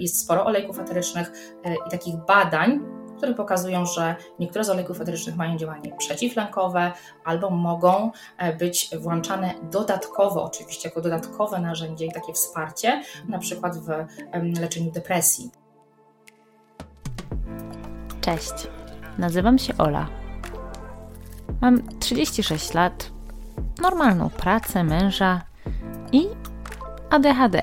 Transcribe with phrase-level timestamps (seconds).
[0.00, 1.32] Jest sporo olejków eterycznych
[1.64, 2.80] e, i takich badań,
[3.16, 6.92] które pokazują, że niektóre z olejków eterycznych mają działanie przeciwlękowe
[7.24, 13.78] albo mogą e, być włączane dodatkowo, oczywiście jako dodatkowe narzędzie i takie wsparcie, na przykład
[13.78, 13.88] w
[14.60, 15.50] leczeniu depresji.
[18.20, 18.52] Cześć,
[19.18, 20.08] nazywam się Ola.
[21.60, 23.10] Mam 36 lat,
[23.82, 25.42] normalną pracę, męża
[26.12, 26.28] i
[27.10, 27.62] ADHD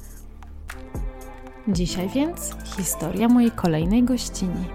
[1.67, 4.65] Dzisiaj więc historia mojej kolejnej gościni.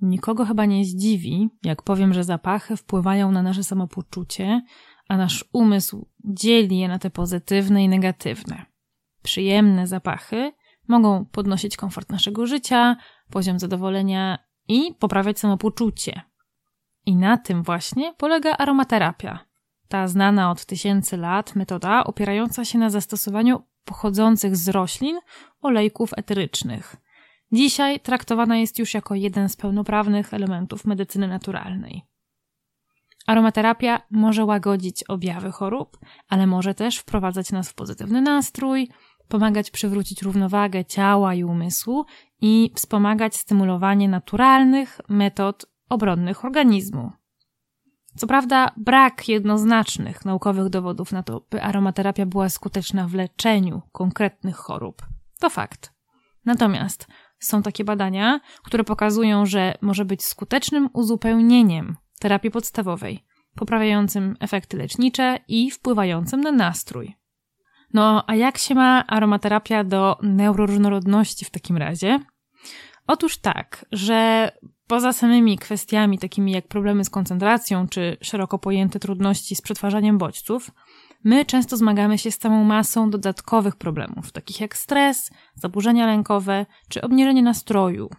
[0.00, 4.62] Nikogo chyba nie zdziwi, jak powiem, że zapachy wpływają na nasze samopoczucie,
[5.08, 8.66] a nasz umysł dzieli je na te pozytywne i negatywne.
[9.22, 10.52] Przyjemne zapachy
[10.92, 12.96] mogą podnosić komfort naszego życia,
[13.30, 16.22] poziom zadowolenia i poprawiać samopoczucie.
[17.06, 19.38] I na tym właśnie polega aromaterapia.
[19.88, 25.18] Ta znana od tysięcy lat metoda opierająca się na zastosowaniu pochodzących z roślin
[25.60, 26.96] olejków eterycznych.
[27.52, 32.02] Dzisiaj traktowana jest już jako jeden z pełnoprawnych elementów medycyny naturalnej.
[33.26, 38.88] Aromaterapia może łagodzić objawy chorób, ale może też wprowadzać nas w pozytywny nastrój,
[39.28, 42.04] pomagać przywrócić równowagę ciała i umysłu
[42.40, 47.12] i wspomagać stymulowanie naturalnych metod obronnych organizmu.
[48.16, 54.56] Co prawda, brak jednoznacznych naukowych dowodów na to, by aromaterapia była skuteczna w leczeniu konkretnych
[54.56, 55.02] chorób.
[55.40, 55.92] To fakt.
[56.44, 57.06] Natomiast
[57.40, 63.24] są takie badania, które pokazują, że może być skutecznym uzupełnieniem terapii podstawowej,
[63.54, 67.21] poprawiającym efekty lecznicze i wpływającym na nastrój.
[67.92, 72.20] No, a jak się ma aromaterapia do neuroróżnorodności w takim razie?
[73.06, 74.50] Otóż tak, że
[74.86, 80.70] poza samymi kwestiami takimi jak problemy z koncentracją czy szeroko pojęte trudności z przetwarzaniem bodźców,
[81.24, 87.02] my często zmagamy się z całą masą dodatkowych problemów, takich jak stres, zaburzenia lękowe czy
[87.02, 88.10] obniżenie nastroju,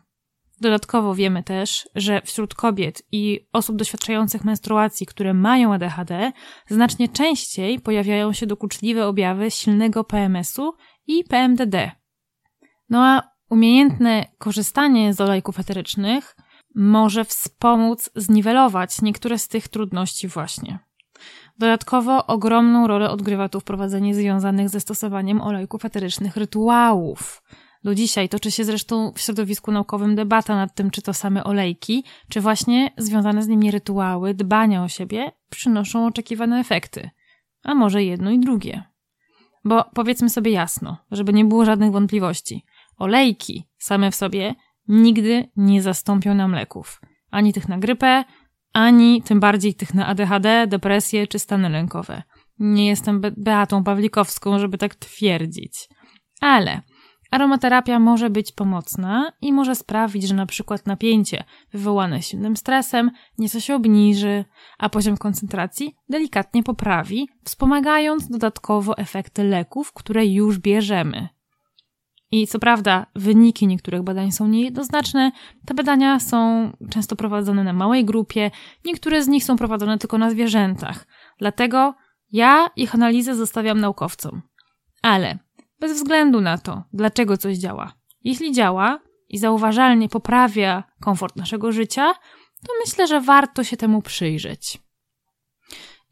[0.64, 6.32] Dodatkowo wiemy też, że wśród kobiet i osób doświadczających menstruacji, które mają ADHD,
[6.68, 10.74] znacznie częściej pojawiają się dokuczliwe objawy silnego PMS-u
[11.08, 11.92] i PMDD.
[12.90, 16.36] No a umiejętne korzystanie z olejków eterycznych
[16.76, 20.80] może wspomóc zniwelować niektóre z tych trudności właśnie.
[21.58, 27.42] Dodatkowo ogromną rolę odgrywa tu wprowadzenie związanych ze stosowaniem olejków eterycznych rytuałów–
[27.84, 32.04] do dzisiaj toczy się zresztą w środowisku naukowym debata nad tym, czy to same olejki,
[32.30, 37.10] czy właśnie związane z nimi rytuały, dbania o siebie przynoszą oczekiwane efekty.
[37.64, 38.84] A może jedno i drugie.
[39.64, 42.66] Bo powiedzmy sobie jasno, żeby nie było żadnych wątpliwości.
[42.98, 44.56] Olejki same w sobie
[44.88, 47.02] nigdy nie zastąpią nam leków.
[47.32, 48.24] Ani tych na grypę,
[48.74, 52.24] ani tym bardziej tych na ADHD, depresję czy stany lękowe.
[52.60, 55.90] Nie jestem Be Beatą Pawlikowską, żeby tak twierdzić.
[56.42, 56.82] Ale
[57.34, 63.60] Aromaterapia może być pomocna i może sprawić, że na przykład napięcie wywołane silnym stresem nieco
[63.60, 64.46] się obniży,
[64.78, 71.30] a poziom koncentracji delikatnie poprawi, wspomagając dodatkowo efekty leków, które już bierzemy.
[72.32, 75.32] I co prawda, wyniki niektórych badań są niejednoznaczne.
[75.66, 78.52] Te badania są często prowadzone na małej grupie,
[78.86, 81.08] niektóre z nich są prowadzone tylko na zwierzętach.
[81.40, 81.94] Dlatego
[82.32, 84.42] ja ich analizę zostawiam naukowcom.
[85.02, 85.38] Ale
[85.84, 87.94] bez względu na to, dlaczego coś działa.
[88.24, 89.00] Jeśli działa
[89.30, 92.14] i zauważalnie poprawia komfort naszego życia,
[92.68, 94.82] to myślę, że warto się temu przyjrzeć.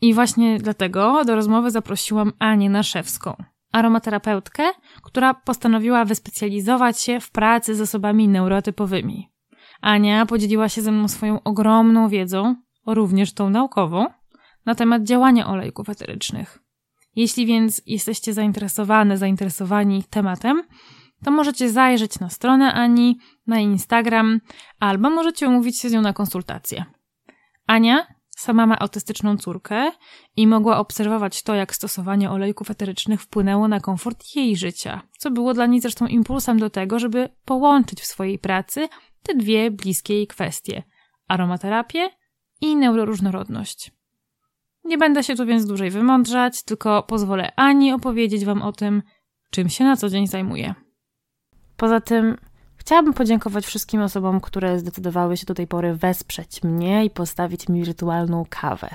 [0.01, 4.63] I właśnie dlatego do rozmowy zaprosiłam Anię Naszewską, aromaterapeutkę,
[5.03, 9.29] która postanowiła wyspecjalizować się w pracy z osobami neurotypowymi.
[9.81, 12.55] Ania podzieliła się ze mną swoją ogromną wiedzą
[12.87, 14.05] również tą naukową,
[14.65, 16.60] na temat działania olejków eterycznych.
[17.15, 20.63] Jeśli więc jesteście zainteresowane, zainteresowani tematem,
[21.23, 24.41] to możecie zajrzeć na stronę Ani, na Instagram,
[24.79, 26.85] albo możecie umówić się z nią na konsultację.
[27.67, 29.91] Ania sama ma autystyczną córkę
[30.35, 35.53] i mogła obserwować to, jak stosowanie olejków eterycznych wpłynęło na komfort jej życia, co było
[35.53, 38.87] dla niej zresztą impulsem do tego, żeby połączyć w swojej pracy
[39.23, 40.83] te dwie bliskie jej kwestie
[41.27, 42.09] aromaterapię
[42.61, 43.91] i neuroróżnorodność.
[44.83, 49.03] Nie będę się tu więc dłużej wymądrzać, tylko pozwolę Ani opowiedzieć Wam o tym,
[49.49, 50.75] czym się na co dzień zajmuje.
[51.77, 52.37] Poza tym
[52.77, 57.83] chciałabym podziękować wszystkim osobom, które zdecydowały się do tej pory wesprzeć mnie i postawić mi
[57.83, 58.89] wirtualną kawę.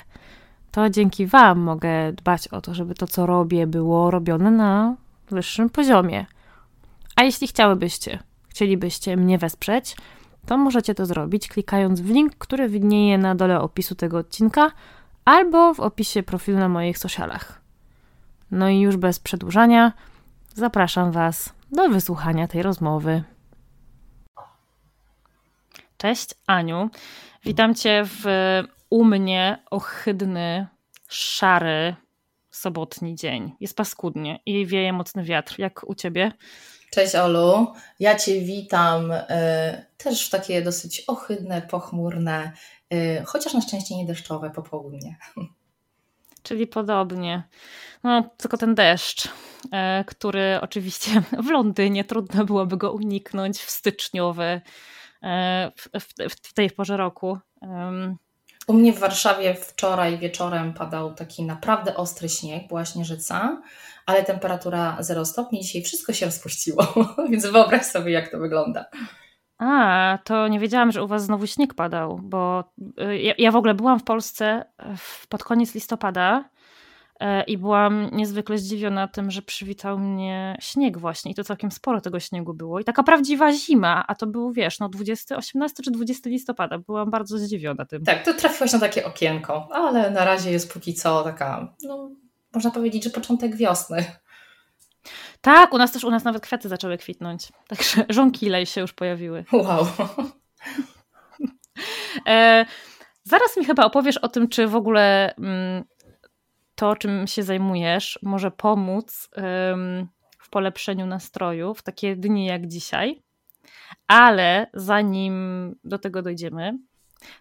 [0.71, 4.97] To dzięki Wam mogę dbać o to, żeby to, co robię, było robione na
[5.31, 6.27] wyższym poziomie.
[7.17, 8.19] A jeśli chciałybyście,
[8.49, 9.97] chcielibyście mnie wesprzeć,
[10.47, 14.71] to możecie to zrobić klikając w link, który widnieje na dole opisu tego odcinka
[15.27, 17.61] albo w opisie profilu na moich socialach.
[18.51, 19.93] No i już bez przedłużania,
[20.55, 23.23] zapraszam Was do wysłuchania tej rozmowy.
[25.99, 26.91] Cześć Aniu,
[27.45, 28.25] witam Cię w
[28.91, 30.67] u mnie ohydny,
[31.09, 31.97] szary,
[32.51, 33.53] sobotni dzień.
[33.61, 35.55] Jest paskudnie i wieje mocny wiatr.
[35.59, 36.33] Jak u Ciebie?
[36.91, 39.25] Cześć Olu, ja Cię witam y,
[39.97, 42.53] też w takie dosyć ohydne, pochmurne,
[43.27, 45.17] chociaż na szczęście nie deszczowe popołudnie.
[46.43, 47.43] Czyli podobnie.
[48.05, 49.31] No, tylko ten deszcz, y,
[50.07, 54.61] który oczywiście w Londynie trudno byłoby go uniknąć w styczniowy,
[55.77, 57.39] w, w, w tej porze roku.
[58.67, 63.63] U mnie w Warszawie wczoraj wieczorem padał taki naprawdę ostry śnieg, była śnieżyca,
[64.07, 66.87] ale temperatura 0 stopni, dzisiaj wszystko się rozpuściło,
[67.31, 68.85] więc wyobraź sobie, jak to wygląda.
[69.59, 72.65] A, to nie wiedziałam, że u Was znowu śnieg padał, bo
[73.01, 74.65] y, ja, ja w ogóle byłam w Polsce
[75.29, 76.45] pod koniec listopada
[77.21, 82.01] E, i byłam niezwykle zdziwiona tym, że przywitał mnie śnieg właśnie i to całkiem sporo
[82.01, 85.91] tego śniegu było i taka prawdziwa zima, a to był wiesz, no 20, 18 czy
[85.91, 88.05] 20 listopada, byłam bardzo zdziwiona tym.
[88.05, 92.11] Tak, to trafiłaś na takie okienko, ale na razie jest póki co taka, no
[92.55, 94.05] można powiedzieć, że początek wiosny.
[95.47, 99.45] Tak, u nas też, u nas nawet kwiaty zaczęły kwitnąć, także żonkile się już pojawiły.
[99.53, 99.87] Wow.
[102.29, 102.67] e,
[103.25, 105.35] zaraz mi chyba opowiesz o tym, czy w ogóle...
[105.37, 105.85] Mm,
[106.75, 109.29] to, czym się zajmujesz, może pomóc
[110.39, 113.23] w polepszeniu nastroju w takie dni jak dzisiaj.
[114.09, 116.79] Ale zanim do tego dojdziemy,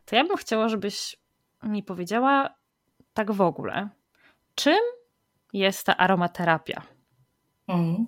[0.05, 1.17] to ja bym chciała, żebyś
[1.63, 2.55] mi powiedziała
[3.13, 3.89] tak w ogóle,
[4.55, 4.79] czym
[5.53, 6.94] jest ta aromaterapia?
[7.67, 8.05] Mm.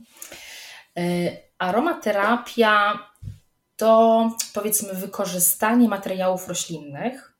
[0.99, 2.99] Y, aromaterapia
[3.75, 7.37] to powiedzmy wykorzystanie materiałów roślinnych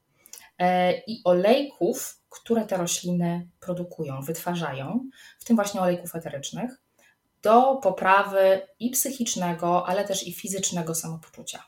[0.61, 0.65] y,
[1.07, 5.09] i olejków które te rośliny produkują, wytwarzają,
[5.39, 6.71] w tym właśnie olejków eterycznych,
[7.41, 11.63] do poprawy i psychicznego, ale też i fizycznego samopoczucia,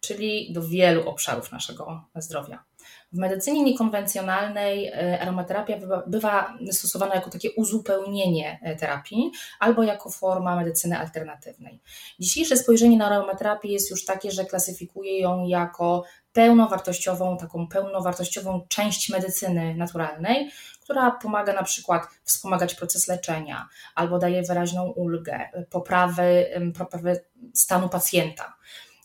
[0.00, 2.64] czyli do wielu obszarów naszego zdrowia.
[3.12, 5.76] W medycynie niekonwencjonalnej e, aromaterapia
[6.06, 9.30] bywa, stosowana jako takie uzupełnienie e, terapii
[9.60, 11.80] albo jako forma medycyny alternatywnej.
[12.18, 19.08] Dzisiejsze spojrzenie na aromaterapię jest już takie, że klasyfikuje ją jako pełnowartościową, taką pełnowartościową część
[19.08, 20.50] medycyny naturalnej,
[20.80, 25.40] która pomaga na przykład wspomagać proces leczenia albo daje wyraźną ulgę,
[25.70, 26.46] poprawy,
[26.78, 27.20] poprawy
[27.54, 28.56] stanu pacjenta.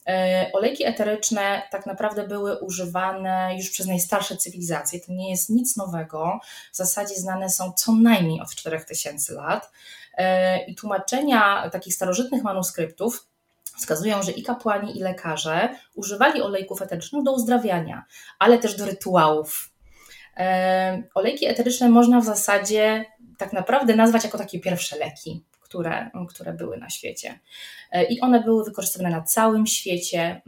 [0.07, 4.99] E, olejki eteryczne tak naprawdę były używane już przez najstarsze cywilizacje.
[4.99, 6.39] To nie jest nic nowego.
[6.73, 9.71] W zasadzie znane są co najmniej od 4000 lat.
[10.17, 13.27] E, I tłumaczenia takich starożytnych manuskryptów
[13.77, 18.05] wskazują, że i kapłani, i lekarze używali olejków eterycznych do uzdrawiania,
[18.39, 19.71] ale też do rytuałów.
[20.37, 23.05] E, olejki eteryczne można w zasadzie
[23.37, 27.39] tak naprawdę nazwać jako takie pierwsze leki które, które były na świecie.
[27.91, 30.41] E, I one były wykorzystywane na całym świecie,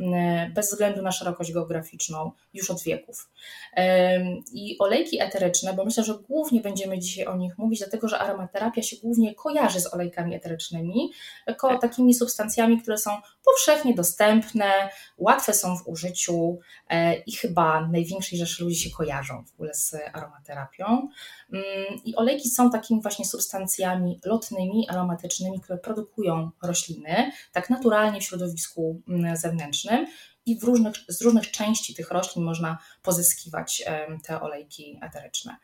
[0.56, 3.30] bez względu na szerokość geograficzną, już od wieków.
[3.74, 4.20] E,
[4.54, 8.82] I olejki eteryczne, bo myślę, że głównie będziemy dzisiaj o nich mówić, dlatego że aromaterapia
[8.82, 11.12] się głównie kojarzy z olejkami eterycznymi,
[11.48, 11.82] jako tak.
[11.82, 13.12] takimi substancjami, które są
[13.46, 16.60] powszechnie dostępne, łatwe są w użyciu
[16.90, 21.10] e, i chyba największej rzeszy ludzi się kojarzą w ogóle z aromaterapią.
[21.54, 21.64] Mm,
[22.06, 29.02] I olejki są takimi właśnie substancjami lotnymi, aromatycznymi, które produkują rośliny, tak naturalnie w środowisku
[29.08, 30.08] mm, zewnętrznym
[30.46, 33.84] i w różnych, z różnych części tych roślin można pozyskiwać
[34.24, 35.58] te olejki eteryczne.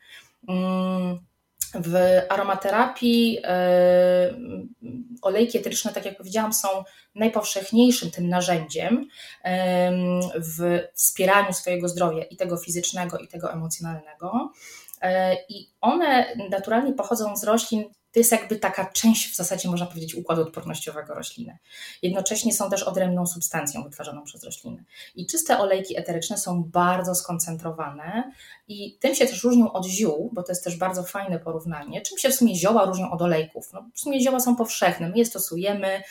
[0.48, 1.18] Mm,
[1.74, 1.96] W
[2.28, 3.38] aromaterapii
[5.22, 6.68] olejki eteryczne, tak jak powiedziałam, są
[7.14, 9.08] najpowszechniejszym tym narzędziem
[10.34, 14.52] w wspieraniu swojego zdrowia i tego fizycznego, i tego emocjonalnego.
[15.02, 17.84] E, I one naturalnie pochodzą z roślin
[18.16, 21.58] to jest jakby taka część, w zasadzie można powiedzieć, układu odpornościowego rośliny.
[22.02, 24.84] Jednocześnie są też odrębną substancją wytwarzaną przez rośliny.
[25.14, 28.32] I czyste olejki eteryczne są bardzo skoncentrowane
[28.68, 32.00] i tym się też różnią od ziół, bo to jest też bardzo fajne porównanie.
[32.02, 33.72] Czym się w sumie zioła różnią od olejków?
[33.72, 36.02] No, w sumie zioła są powszechne, my je stosujemy,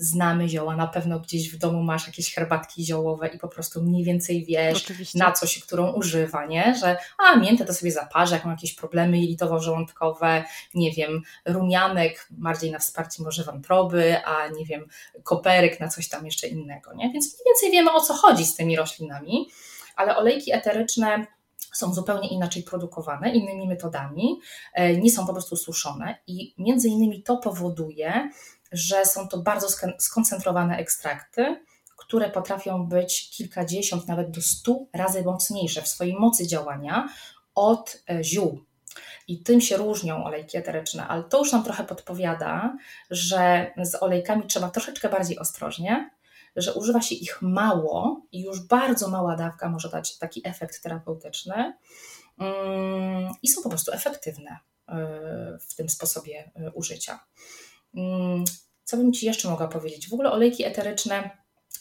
[0.00, 4.04] znamy zioła, na pewno gdzieś w domu masz jakieś herbatki ziołowe i po prostu mniej
[4.04, 5.18] więcej wiesz, Oczywiście.
[5.18, 6.74] na co się którą używa, nie?
[6.80, 12.70] Że a miętę to sobie zaparzę, jak mam jakieś problemy jelitowo-żołądkowe, nie wiem, rumianek bardziej
[12.70, 14.86] na wsparcie może wątroby, a nie wiem,
[15.22, 17.12] koperek na coś tam jeszcze innego, nie?
[17.12, 19.48] Więc mniej więcej wiemy o co chodzi z tymi roślinami,
[19.96, 21.26] ale olejki eteryczne
[21.72, 24.40] są zupełnie inaczej produkowane, innymi metodami,
[24.74, 28.30] e, nie są po prostu suszone i między innymi to powoduje,
[28.72, 31.64] że są to bardzo skoncentrowane ekstrakty,
[31.96, 37.08] które potrafią być kilkadziesiąt, nawet do stu razy mocniejsze w swojej mocy działania
[37.54, 38.64] od e, ziół.
[39.28, 42.76] I tym się różnią olejki eteryczne, ale to już nam trochę podpowiada,
[43.10, 46.10] że z olejkami trzeba troszeczkę bardziej ostrożnie,
[46.56, 51.78] że używa się ich mało i już bardzo mała dawka może dać taki efekt terapeutyczny
[52.38, 54.58] mm, i są po prostu efektywne
[54.88, 54.96] e,
[55.68, 57.20] w tym sposobie e, użycia.
[57.94, 58.44] Mm,
[58.84, 60.08] co bym Ci jeszcze mogła powiedzieć?
[60.08, 61.30] W ogóle olejki eteryczne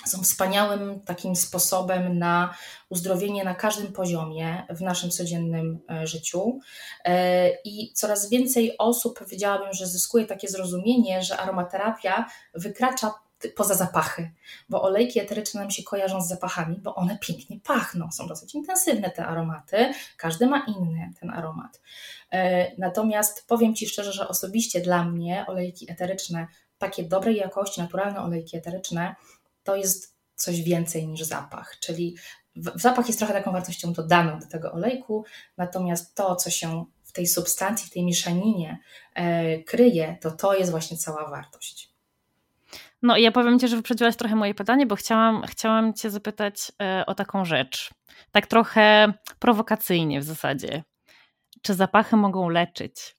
[0.06, 2.56] są wspaniałym takim sposobem na
[2.90, 6.60] uzdrowienie na każdym poziomie w naszym codziennym e, życiu.
[7.06, 13.14] E, I coraz więcej osób powiedziałabym, że zyskuje takie zrozumienie, że aromaterapia wykracza
[13.56, 14.32] poza zapachy,
[14.70, 19.12] bo olejki eteryczne nam się kojarzą z zapachami, bo one pięknie pachną, są dosyć intensywne
[19.12, 21.82] te aromaty, każdy ma inny ten aromat.
[22.32, 28.22] E, natomiast powiem Ci szczerze, że osobiście dla mnie olejki eteryczne, takie dobrej jakości, naturalne
[28.22, 29.16] olejki eteryczne,
[29.64, 32.16] to jest coś więcej niż zapach, czyli
[32.76, 35.26] zapach jest trochę taką wartością dodaną do tego olejku,
[35.58, 38.80] natomiast to, co się w tej substancji, w tej mieszaninie
[39.14, 41.89] e, kryje, to to jest właśnie cała wartość.
[43.02, 46.72] No i ja powiem Ci, że wyprzedziłaś trochę moje pytanie, bo chciałam, chciałam Cię zapytać
[46.82, 47.90] e, o taką rzecz.
[48.32, 50.84] Tak trochę prowokacyjnie w zasadzie.
[51.62, 53.16] Czy zapachy mogą leczyć?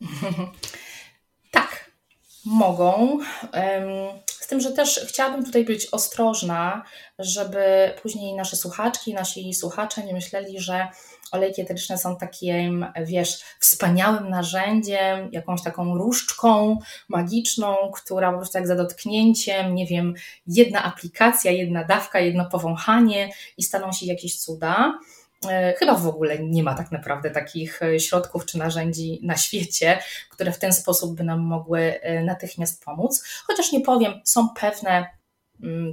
[1.50, 1.90] tak,
[2.44, 3.18] mogą.
[4.26, 6.82] Z tym, że też chciałabym tutaj być ostrożna,
[7.18, 10.88] żeby później nasze słuchaczki, nasi słuchacze nie myśleli, że
[11.34, 18.66] olejki eteryczne są takim, wiesz, wspaniałym narzędziem, jakąś taką różdżką magiczną, która po prostu jak
[18.66, 20.14] za dotknięciem, nie wiem,
[20.46, 24.98] jedna aplikacja, jedna dawka, jedno powąchanie i staną się jakieś cuda.
[25.50, 29.98] E, chyba w ogóle nie ma tak naprawdę takich e, środków czy narzędzi na świecie,
[30.30, 33.24] które w ten sposób by nam mogły e, natychmiast pomóc.
[33.46, 35.06] Chociaż nie powiem, są pewne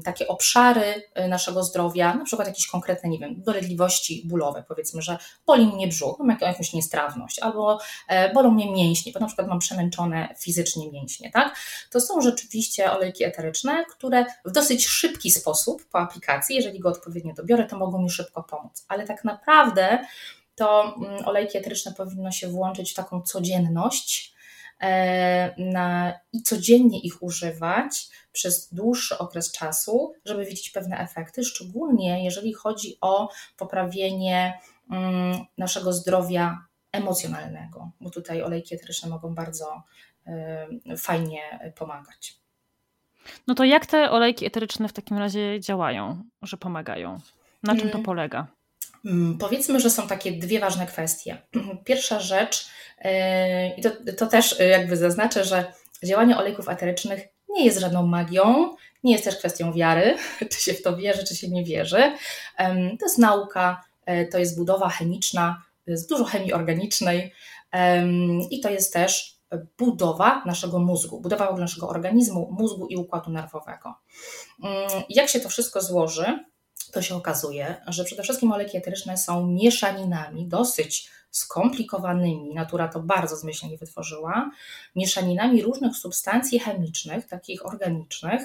[0.04, 5.18] takie obszary y, naszego zdrowia, na przykład jakieś konkretne, nie wiem, dolegliwości bólowe, powiedzmy, że
[5.46, 9.60] boli mnie brzuch, mam jakąś niestrawność, albo e, bolą mnie mięśnie, bo na przykład mam
[9.60, 11.56] przemęczone fizycznie mięśnie, tak?
[11.90, 17.34] To są rzeczywiście olejki eteryczne, które w dosyć szybki sposób po aplikacji, jeżeli go odpowiednio
[17.34, 20.00] dobiorę, to mogą mi szybko pomóc, ale tak naprawdę
[20.56, 24.31] to mm, olejki eteryczne powinno się włączyć w taką codzienność
[25.58, 32.54] na, i codziennie ich używać, przez dłuższy okres czasu, żeby widzieć pewne efekty, szczególnie jeżeli
[32.54, 34.60] chodzi o poprawienie
[34.92, 39.84] mm, naszego zdrowia emocjonalnego, bo tutaj olejki eteryczne mogą bardzo
[40.92, 42.42] y, fajnie pomagać.
[43.48, 47.20] No to jak te olejki eteryczne w takim razie działają, że pomagają?
[47.64, 48.04] Na czym to mm.
[48.04, 48.48] polega?
[49.06, 51.38] Mm, powiedzmy, że są takie dwie ważne kwestie.
[51.86, 52.68] Pierwsza rzecz,
[53.06, 53.10] y,
[53.78, 59.12] i to, to też jakby zaznaczę, że działanie olejków eterycznych nie jest żadną magią, nie
[59.12, 60.18] jest też kwestią wiary,
[60.52, 62.12] czy się w to wierzy, czy się nie wierzy.
[63.00, 67.34] To jest nauka, e, to jest budowa chemiczna, jest dużo chemii organicznej
[68.50, 69.38] i to jest też
[69.78, 73.96] budowa naszego mózgu, budowa naszego organizmu, mózgu i układu nerwowego.
[74.64, 76.46] Mm, jak się to wszystko złoży,
[76.92, 83.36] to się okazuje, że przede wszystkim olejki eteryczne są mieszaninami dosyć skomplikowanymi, natura to bardzo
[83.36, 84.52] zmyślnie wytworzyła,
[84.96, 88.42] mieszaninami różnych substancji chemicznych, takich organicznych.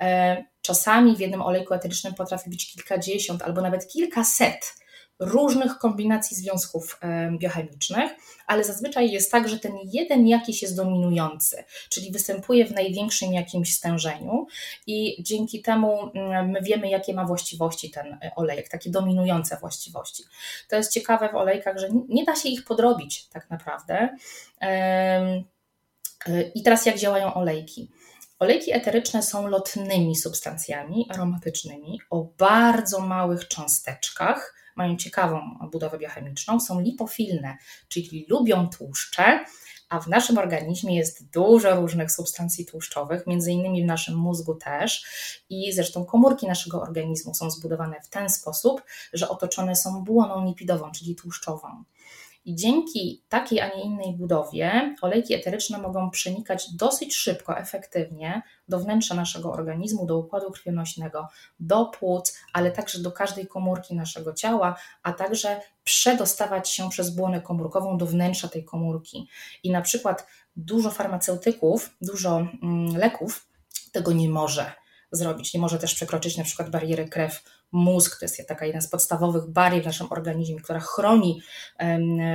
[0.00, 4.81] E, czasami w jednym olejku eterycznym potrafi być kilkadziesiąt albo nawet kilkaset
[5.18, 7.00] różnych kombinacji związków
[7.38, 8.12] biochemicznych,
[8.46, 13.74] ale zazwyczaj jest tak, że ten jeden jakiś jest dominujący, czyli występuje w największym jakimś
[13.74, 14.46] stężeniu
[14.86, 16.10] i dzięki temu
[16.46, 20.24] my wiemy, jakie ma właściwości ten e, olejek, takie dominujące właściwości.
[20.68, 24.16] To jest ciekawe w olejkach, że nie da się ich podrobić tak naprawdę.
[24.60, 25.42] E,
[26.54, 27.90] I teraz jak działają olejki?
[28.38, 36.80] Olejki eteryczne są lotnymi substancjami aromatycznymi o bardzo małych cząsteczkach, mają ciekawą budowę biochemiczną, są
[36.80, 37.56] lipofilne,
[37.88, 39.44] czyli lubią tłuszcze,
[39.92, 45.04] a w naszym organizmie jest dużo różnych substancji tłuszczowych, między innymi w naszym mózgu też
[45.50, 50.92] i zresztą komórki naszego organizmu są zbudowane w ten sposób, że otoczone są błoną lipidową,
[50.92, 51.84] czyli tłuszczową.
[52.44, 58.78] I dzięki takiej, a nie innej budowie olejki eteryczne mogą przenikać dosyć szybko, efektywnie do
[58.78, 61.28] wnętrza naszego organizmu, do układu krwionośnego,
[61.60, 67.40] do płuc, ale także do każdej komórki naszego ciała, a także przedostawać się przez błonę
[67.40, 69.28] komórkową do wnętrza tej komórki.
[69.62, 73.46] I na przykład dużo farmaceutyków, dużo mm, leków
[73.92, 74.72] tego nie może
[75.12, 75.54] zrobić.
[75.54, 79.46] Nie może też przekroczyć na przykład bariery krew mózg, to jest taka jedna z podstawowych
[79.46, 81.42] barier w naszym organizmie, która chroni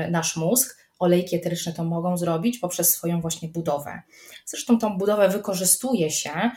[0.10, 0.88] nasz mózg.
[1.00, 4.02] Olejki eteryczne to mogą zrobić poprzez swoją właśnie budowę.
[4.46, 6.52] Zresztą tą budowę wykorzystuje się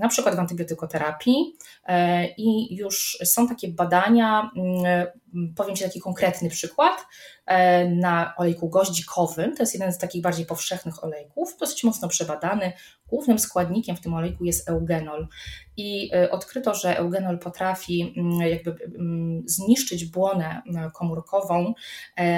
[0.00, 1.56] na przykład w antybiotykoterapii
[1.86, 7.06] e, i już są takie badania, mm, powiem Ci taki konkretny przykład,
[7.88, 12.72] na olejku goździkowym, to jest jeden z takich bardziej powszechnych olejków, dosyć mocno przebadany.
[13.06, 15.28] Głównym składnikiem w tym olejku jest eugenol.
[15.76, 20.62] I e, odkryto, że eugenol potrafi mm, jakby mm, zniszczyć błonę
[20.94, 21.74] komórkową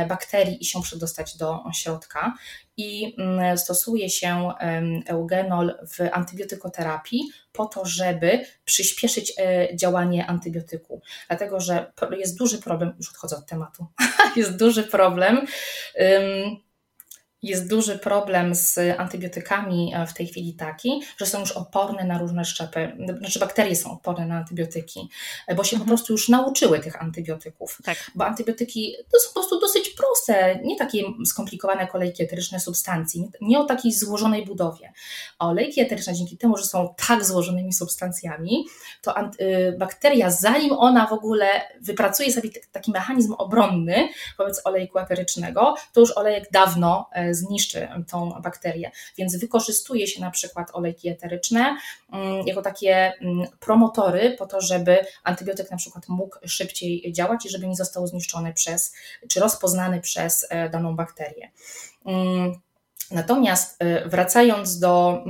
[0.09, 2.35] bakterii i się przedostać do środka
[2.79, 4.53] i mm, stosuje się
[5.07, 11.03] eugenol w antybiotykoterapii po to, żeby przyspieszyć e, działanie antybiotyku.
[11.29, 13.87] Dlatego, że jest duży problem, już odchodzę od tematu,
[14.37, 15.47] jest duży problem
[17.43, 22.19] jest duży problem z antybiotykami e, w tej chwili taki, że są już oporne na
[22.19, 25.09] różne szczepy, znaczy bakterie są oporne na antybiotyki,
[25.47, 25.89] e, bo się mhm.
[25.89, 27.79] po prostu już nauczyły tych antybiotyków.
[27.85, 28.11] Tak.
[28.15, 33.61] Bo antybiotyki to są po prostu dosyć proste, nie takie skomplikowane kolejki eteryczne substancji, nie
[33.61, 34.93] o takiej złożonej budowie.
[35.39, 38.67] Olejki eteryczne dzięki temu, że są tak złożonymi substancjami,
[39.03, 41.47] to y, bakteria, zanim ona w ogóle
[41.81, 48.31] wypracuje sobie taki mechanizm obronny wobec olejku eterycznego, to już olejek dawno e, zniszczy tą
[48.31, 48.91] bakterię.
[49.19, 51.77] Więc wykorzystuje się na przykład olejki eteryczne
[52.13, 57.51] mm, jako takie mm, promotory po to, żeby antybiotyk na przykład mógł szybciej działać i
[57.51, 58.95] żeby nie został zniszczony przez,
[59.29, 61.51] czy rozpoznany przez e, daną bakterię.
[62.07, 62.55] Mm,
[63.11, 65.25] natomiast e, wracając do,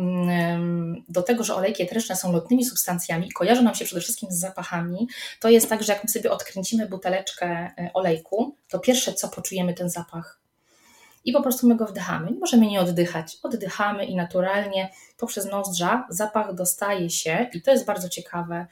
[1.09, 5.09] do tego, że olejki eteryczne są lotnymi substancjami kojarzą nam się przede wszystkim z zapachami,
[5.41, 9.75] to jest tak, że jak my sobie odkręcimy buteleczkę e, olejku, to pierwsze co poczujemy
[9.75, 10.41] ten zapach
[11.29, 12.31] i po prostu my go wdychamy.
[12.31, 13.39] Nie możemy nie oddychać.
[13.43, 18.67] Oddychamy i naturalnie poprzez nozdrza zapach dostaje się, i to jest bardzo ciekawe,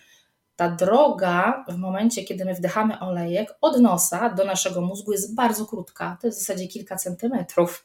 [0.57, 5.67] ta droga w momencie, kiedy my wdychamy olejek od nosa do naszego mózgu jest bardzo
[5.67, 7.85] krótka, to jest w zasadzie kilka centymetrów.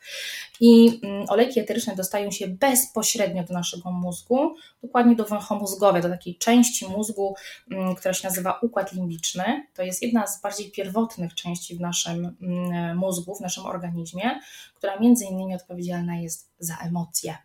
[0.59, 6.37] I mm, olejki eteryczne dostają się bezpośrednio do naszego mózgu, dokładnie do wąchomózgowia, do takiej
[6.37, 7.35] części mózgu,
[7.71, 9.67] mm, która się nazywa układ limbiczny.
[9.73, 14.39] To jest jedna z bardziej pierwotnych części w naszym mm, mózgu, w naszym organizmie,
[14.75, 17.37] która między innymi odpowiedzialna jest za emocje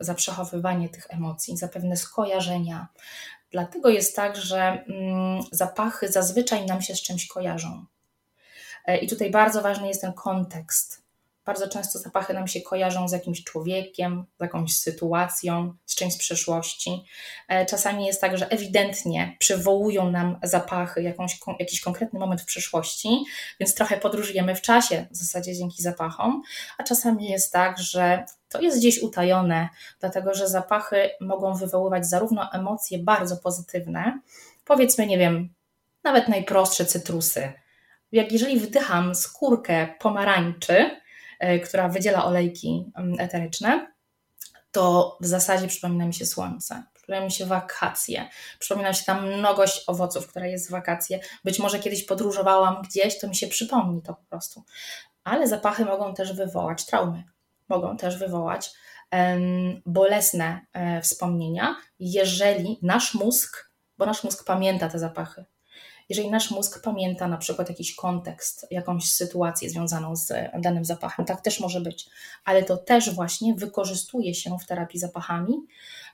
[0.00, 2.88] za przechowywanie tych emocji, za pewne skojarzenia,
[3.52, 7.84] Dlatego jest tak, że mm, zapachy zazwyczaj nam się z czymś kojarzą.
[8.86, 11.01] E, I tutaj bardzo ważny jest ten kontekst.
[11.44, 16.18] Bardzo często zapachy nam się kojarzą z jakimś człowiekiem, z jakąś sytuacją, z czymś z
[16.18, 17.04] przeszłości.
[17.48, 23.24] E, czasami jest tak, że ewidentnie przywołują nam zapachy jakąś, jakiś konkretny moment w przeszłości,
[23.60, 26.42] więc trochę podróżujemy w czasie w zasadzie dzięki zapachom,
[26.78, 29.68] a czasami jest tak, że to jest gdzieś utajone,
[30.00, 34.20] dlatego że zapachy mogą wywoływać zarówno emocje bardzo pozytywne,
[34.64, 35.54] powiedzmy, nie wiem,
[36.04, 37.52] nawet najprostsze cytrusy.
[38.12, 41.01] Jak jeżeli wdycham skórkę pomarańczy,
[41.64, 43.92] która wydziela olejki eteryczne,
[44.72, 48.28] to w zasadzie przypomina mi się słońce, przypomina mi się wakacje,
[48.58, 51.20] przypomina mi się tam mnogość owoców, która jest w wakacje.
[51.44, 54.62] Być może kiedyś podróżowałam gdzieś, to mi się przypomni to po prostu.
[55.24, 57.24] Ale zapachy mogą też wywołać traumy
[57.72, 58.70] mogą też wywołać
[59.86, 65.44] bolesne e, wspomnienia, jeżeli nasz mózg, bo nasz mózg pamięta te zapachy,
[66.08, 71.40] jeżeli nasz mózg pamięta na przykład jakiś kontekst, jakąś sytuację związaną z danym zapachem, tak
[71.40, 72.06] też może być,
[72.44, 75.54] ale to też właśnie wykorzystuje się w terapii zapachami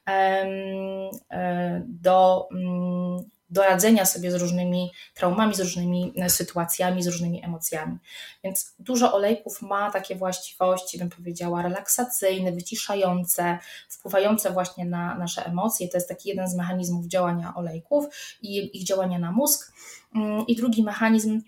[0.08, 7.44] e, do mm, do radzenia sobie z różnymi traumami, z różnymi e, sytuacjami, z różnymi
[7.44, 7.98] emocjami.
[8.44, 13.58] Więc dużo olejków ma takie właściwości, bym powiedziała, relaksacyjne, wyciszające,
[13.88, 15.88] wpływające właśnie na nasze emocje.
[15.88, 18.04] To jest taki jeden z mechanizmów działania olejków
[18.42, 19.72] i ich działania na mózg.
[20.14, 21.40] Mm, I drugi mechanizm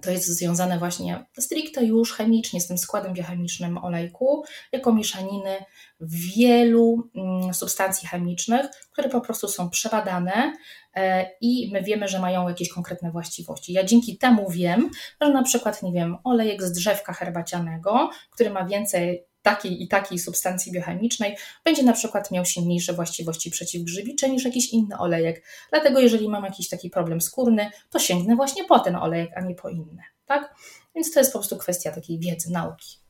[0.00, 5.64] to jest związane właśnie stricte już chemicznie z tym składem biochemicznym olejku, jako mieszaniny
[6.00, 10.52] wielu mm, substancji chemicznych, które po prostu są przebadane
[10.94, 13.72] e, i my wiemy, że mają jakieś konkretne właściwości.
[13.72, 18.64] Ja dzięki temu wiem, że na przykład, nie wiem, olejek z drzewka herbacianego, który ma
[18.64, 24.72] więcej takiej i takiej substancji biochemicznej będzie na przykład miał silniejsze właściwości przeciwgrzybicze niż jakiś
[24.72, 25.44] inny olejek.
[25.70, 29.54] Dlatego jeżeli mam jakiś taki problem skórny, to sięgnę właśnie po ten olejek, a nie
[29.54, 30.02] po inny.
[30.26, 30.54] Tak?
[30.94, 33.02] Więc to jest po prostu kwestia takiej wiedzy, nauki.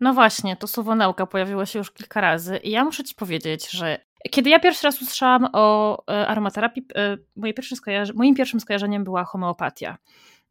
[0.00, 3.70] No właśnie, to słowo nauka pojawiło się już kilka razy i ja muszę Ci powiedzieć,
[3.70, 3.98] że
[4.30, 9.04] kiedy ja pierwszy raz usłyszałam o e, aromaterapii, e, moje pierwsze skojarzy- moim pierwszym skojarzeniem
[9.04, 9.98] była homeopatia.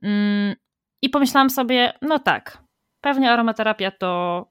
[0.03, 0.55] Mm,
[1.01, 2.57] I pomyślałam sobie, no tak,
[3.01, 4.45] pewnie aromaterapia to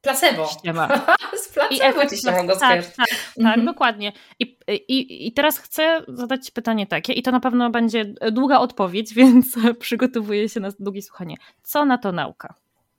[0.00, 0.46] Placebo.
[0.46, 0.88] Ściema.
[1.42, 3.08] Z placebo I ci się mogą Tak, tak, tak
[3.38, 3.64] mhm.
[3.64, 4.12] dokładnie.
[4.38, 8.58] I, i, I teraz chcę zadać Ci pytanie takie, i to na pewno będzie długa
[8.58, 9.46] odpowiedź, więc
[9.78, 11.36] przygotowuję się na długie słuchanie.
[11.62, 12.54] Co na to nauka?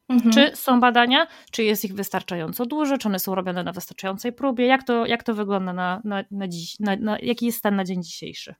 [0.09, 0.33] Mhm.
[0.33, 4.65] Czy są badania, czy jest ich wystarczająco dużo, czy one są robione na wystarczającej próbie?
[4.65, 6.79] Jak to, jak to wygląda na, na, na dziś?
[6.79, 8.55] Na, na, jaki jest stan na dzień dzisiejszy?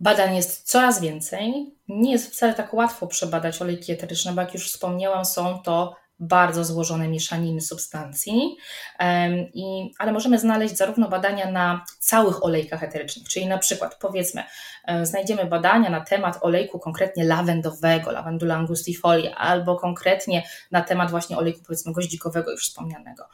[0.00, 1.74] Badań jest coraz więcej.
[1.88, 6.64] Nie jest wcale tak łatwo przebadać olejki eteryczne, bo jak już wspomniałam, są to bardzo
[6.64, 8.56] złożone mieszaniny substancji,
[9.54, 14.42] i, ale możemy znaleźć zarówno badania na całych olejkach eterycznych, czyli na przykład powiedzmy,
[14.86, 21.38] e, znajdziemy badania na temat olejku konkretnie lawendowego, lawendula angustifolia, albo konkretnie na temat właśnie
[21.38, 23.28] olejku powiedzmy goździkowego już wspomnianego,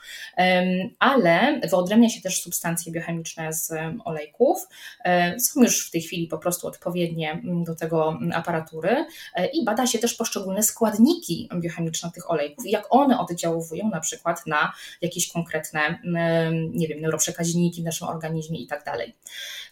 [0.99, 3.73] ale wyodrębnia się też substancje biochemiczne z
[4.05, 4.68] olejków,
[5.05, 9.87] e, są już w tej chwili po prostu odpowiednie do tego aparatury e, i bada
[9.87, 15.98] się też poszczególne składniki biochemiczne tych olejków jak one oddziałują na przykład na jakieś konkretne,
[16.70, 19.16] nie wiem, neuroprzekaźniki w naszym organizmie i tak dalej.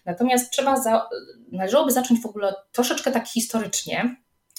[0.05, 1.09] Natomiast trzeba, za,
[1.53, 4.17] należałoby zacząć w ogóle troszeczkę tak historycznie,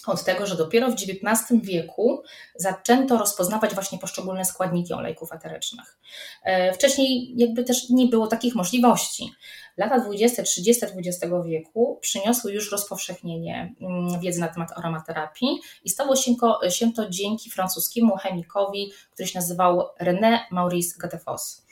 [0.08, 2.24] od tego, że dopiero w XIX wieku
[2.56, 5.98] zaczęto rozpoznawać właśnie poszczególne składniki olejków eterycznych.
[6.44, 9.32] E, wcześniej jakby też nie było takich możliwości.
[9.78, 16.16] Lata 20, 30 XX wieku przyniosły już rozpowszechnienie mm, wiedzy na temat aromaterapii i stało
[16.16, 16.36] się,
[16.70, 21.66] się to dzięki francuskiemu chemikowi, który się nazywał René Maurice Gattefoss.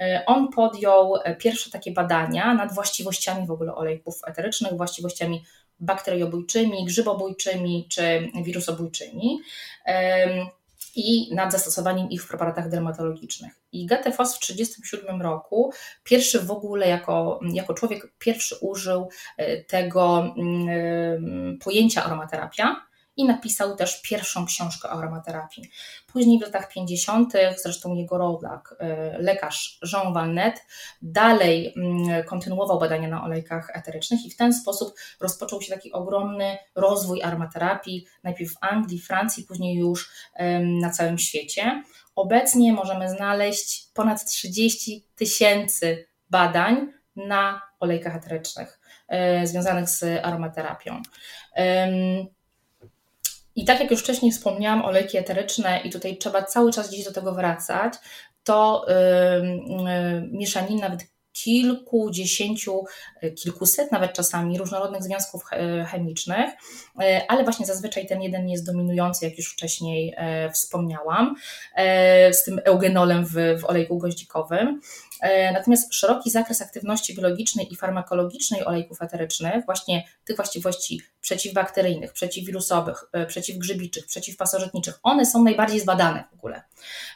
[0.00, 5.44] E, on podjął pierwsze takie badania nad właściwościami w ogóle olejków eterycznych, właściwościami
[5.80, 9.40] bakteriobójczymi, grzybobójczymi czy wirusobójczymi
[10.96, 13.52] i nad zastosowaniem ich w preparatach dermatologicznych.
[13.82, 15.72] I Gattefoss w 1937 roku
[16.04, 22.86] pierwszy w ogóle jako, jako człowiek pierwszy użył e, tego mm, pojęcia aromaterapia
[23.16, 25.70] i napisał też pierwszą książkę o aromaterapii.
[26.12, 30.66] Później w latach 50., zresztą jego rodak, y, lekarz Jean Valnet,
[31.02, 36.58] dalej mm, kontynuował badania na olejkach eterycznych i w ten sposób rozpoczął się taki ogromny
[36.74, 40.10] rozwój aromaterapii, najpierw w Anglii, Francji, później już
[40.62, 41.82] na całym świecie.
[42.16, 48.80] Obecnie możemy znaleźć ponad 30 tysięcy badań na olejkach eterycznych
[49.42, 51.02] y, związanych z aromaterapią.
[53.56, 57.12] I tak jak już wcześniej wspomniałam, olejki eteryczne, i tutaj trzeba cały czas gdzieś do
[57.12, 57.94] tego wracać,
[58.44, 58.86] to
[60.30, 62.84] mieszaniny nawet kilkudziesięciu,
[63.34, 65.42] kilkuset nawet czasami różnorodnych związków
[65.86, 66.50] chemicznych,
[67.28, 71.36] ale właśnie zazwyczaj ten jeden jest dominujący, jak już wcześniej e, wspomniałam,
[71.74, 74.80] e, z tym eugenolem w, w olejku goździkowym.
[75.20, 83.04] E, natomiast szeroki zakres aktywności biologicznej i farmakologicznej olejków eterycznych, właśnie tych właściwości przeciwbakteryjnych, przeciwwirusowych,
[83.12, 86.62] e, przeciwgrzybiczych, przeciwpasożytniczych, one są najbardziej zbadane w ogóle.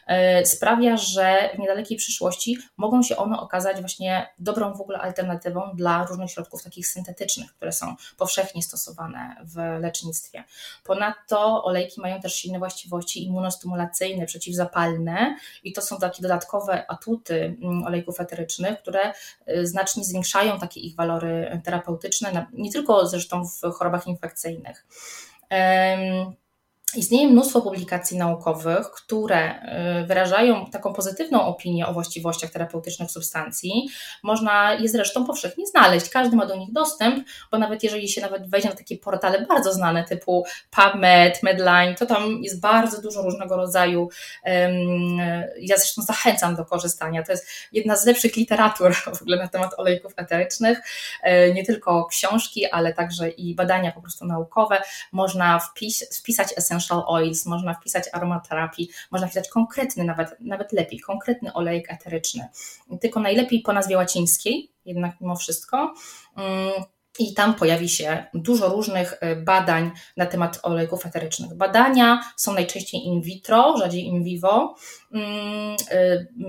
[0.06, 5.72] E, sprawia, że w niedalekiej przyszłości mogą się one okazać właśnie dobrą w ogóle alternatywą
[5.74, 10.44] dla różnych środków takich syntetycznych, które są powszechnie stosowane w lecznictwie.
[10.84, 17.84] Ponadto olejki mają też silne właściwości immunostymulacyjne, przeciwzapalne i to są takie dodatkowe atuty mm,
[17.90, 19.12] olejków eterycznych, które
[19.48, 24.86] y, znacznie zwiększają takie ich walory terapeutyczne, nie tylko zresztą w chorobach infekcyjnych.
[26.96, 29.62] Istnieje mnóstwo publikacji naukowych, które
[30.02, 33.88] y, wyrażają taką pozytywną opinię o właściwościach terapeutycznych substancji.
[34.22, 38.50] Można je zresztą powszechnie znaleźć, każdy ma do nich dostęp, bo nawet jeżeli się nawet
[38.50, 43.56] wejdzie na takie portale bardzo znane typu PubMed, Medline, to tam jest bardzo dużo różnego
[43.56, 44.08] rodzaju.
[45.60, 47.22] Ja zresztą zachęcam do korzystania.
[47.22, 50.80] To jest jedna z lepszych literatur w ogóle na temat olejków eterycznych.
[51.22, 54.82] E, nie tylko książki, ale także i badania po prostu naukowe.
[55.12, 61.00] Można wpis, wpisać essential essential oils, można wpisać aromaterapii, można wpisać konkretny, nawet, nawet lepiej,
[61.00, 62.48] konkretny olejek eteryczny.
[63.00, 65.94] Tylko najlepiej po nazwie łacińskiej, jednak mimo wszystko.
[67.20, 71.54] I tam pojawi się dużo różnych y, badań na temat olejków eterycznych.
[71.54, 74.74] Badania są najczęściej in vitro, rzadziej in vivo.
[75.12, 75.76] Mm,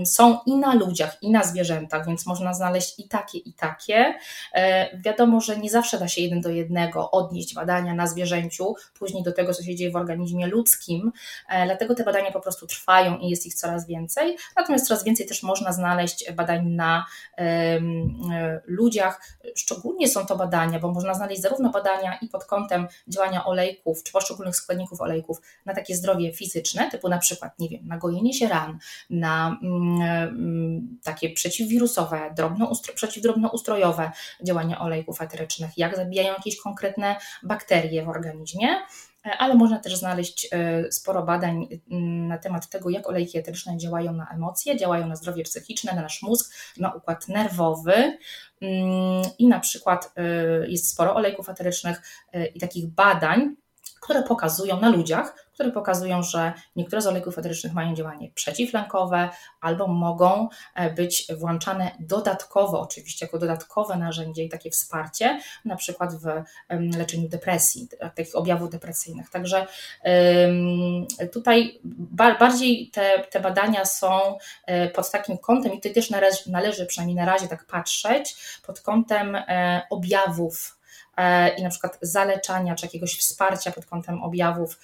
[0.01, 4.13] y, są i na ludziach, i na zwierzętach, więc można znaleźć i takie, i takie.
[4.53, 9.23] E, wiadomo, że nie zawsze da się jeden do jednego odnieść badania na zwierzęciu, później
[9.23, 11.11] do tego, co się dzieje w organizmie ludzkim,
[11.49, 14.37] e, dlatego te badania po prostu trwają i jest ich coraz więcej.
[14.57, 17.05] Natomiast coraz więcej też można znaleźć badań na
[17.37, 17.79] e,
[18.65, 19.21] ludziach.
[19.55, 24.11] Szczególnie są to badania, bo można znaleźć zarówno badania i pod kątem działania olejków, czy
[24.11, 28.79] poszczególnych składników olejków na takie zdrowie fizyczne, typu na przykład, nie wiem, nagojenie się ran,
[29.09, 34.11] na mm, mm, takie przeciwwirusowe, drobnoustro, przeciwdrobnoustrojowe
[34.43, 38.67] działania olejków eterycznych, jak zabijają jakieś konkretne bakterie w organizmie,
[39.23, 44.13] ale można też znaleźć e, sporo badań mm, na temat tego, jak olejki eteryczne działają
[44.13, 48.17] na emocje, działają na zdrowie psychiczne, na nasz mózg, na układ nerwowy.
[49.39, 50.23] I na przykład e,
[50.67, 52.01] jest sporo olejków eterycznych
[52.33, 53.55] e, i takich badań,
[54.01, 59.29] które pokazują na ludziach, które pokazują, że niektóre z olejków eterycznych mają działanie przeciwlękowe
[59.61, 66.15] albo mogą e, być włączane dodatkowo, oczywiście jako dodatkowe narzędzie i takie wsparcie, na przykład
[66.15, 66.25] w
[66.97, 69.29] leczeniu depresji, takich objawów depresyjnych.
[69.29, 69.67] Także
[71.33, 71.79] tutaj
[72.39, 77.15] bardziej te, te badania są e, pod takim kątem, i tutaj też należy, należy przynajmniej
[77.15, 80.81] na razie tak patrzeć, pod kątem e, objawów
[81.57, 84.79] i na przykład zaleczania czy jakiegoś wsparcia pod kątem objawów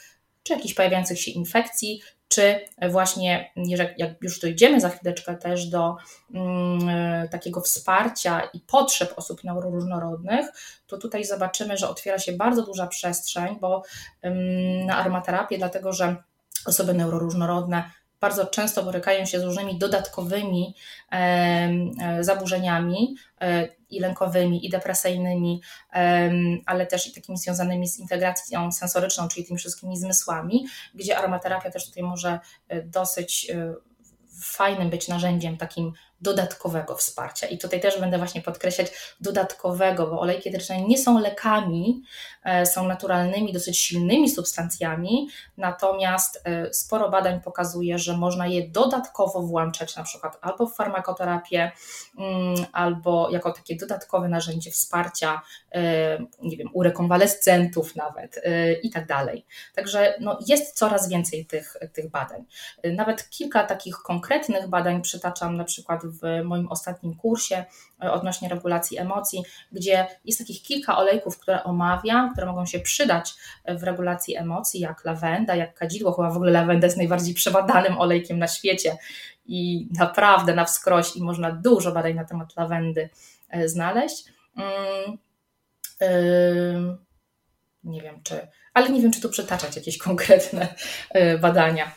[0.48, 3.52] czy jakichś pojawiających się infekcji, czy właśnie,
[3.98, 5.96] jak już dojdziemy za chwileczkę też do
[6.34, 10.48] mm, takiego wsparcia i potrzeb osób neuroróżnorodnych,
[10.88, 13.84] to tutaj zobaczymy, że otwiera się bardzo duża przestrzeń, bo
[14.22, 16.16] mm, na aromaterapię, dlatego że
[16.66, 20.76] osoby neuroróżnorodne bardzo często borykają się z różnymi dodatkowymi
[21.12, 21.70] e,
[22.22, 25.62] zaburzeniami e, i lękowymi, i depresyjnymi,
[26.66, 31.86] ale też i takimi związanymi z integracją sensoryczną, czyli tymi wszystkimi zmysłami, gdzie aromaterapia też
[31.86, 33.52] tutaj może e, dosyć
[34.42, 37.48] fajnym być narzędziem takim dodatkowego wsparcia.
[37.48, 38.88] I tutaj też będę właśnie podkreślać
[39.22, 42.02] dodatkowego, bo olejki eteryczne nie są lekami,
[42.44, 45.28] e, są naturalnymi, dosyć silnymi substancjami,
[45.58, 51.72] natomiast e, sporo badań pokazuje, że można je dodatkowo włączać na przykład albo w farmakoterapię,
[52.18, 55.82] mm, albo jako takie dodatkowe narzędzie wsparcia, e,
[56.42, 58.42] nie wiem, u rekonwalescentów nawet
[58.84, 59.46] i tak dalej.
[59.76, 62.46] Także no, jest coraz więcej tych, tych badań.
[62.84, 67.66] Nawet kilka takich konkretnych badań przytaczam na przykład w moim ostatnim kursie
[68.04, 73.34] e, odnośnie regulacji emocji, gdzie jest takich kilka olejków, które omawiam, które mogą się przydać
[73.68, 76.12] w regulacji emocji, jak lawenda, jak kadzidło.
[76.12, 78.98] Chyba w ogóle lawenda jest najbardziej przebadanym olejkiem na świecie
[79.46, 83.10] i naprawdę na wskroś i można dużo badań na temat lawendy
[83.50, 84.26] e, znaleźć.
[84.56, 85.18] Mm,
[87.84, 90.76] nie wiem, czy, ale nie wiem, czy tu przytaczać jakieś konkretne
[91.10, 91.92] e, badania.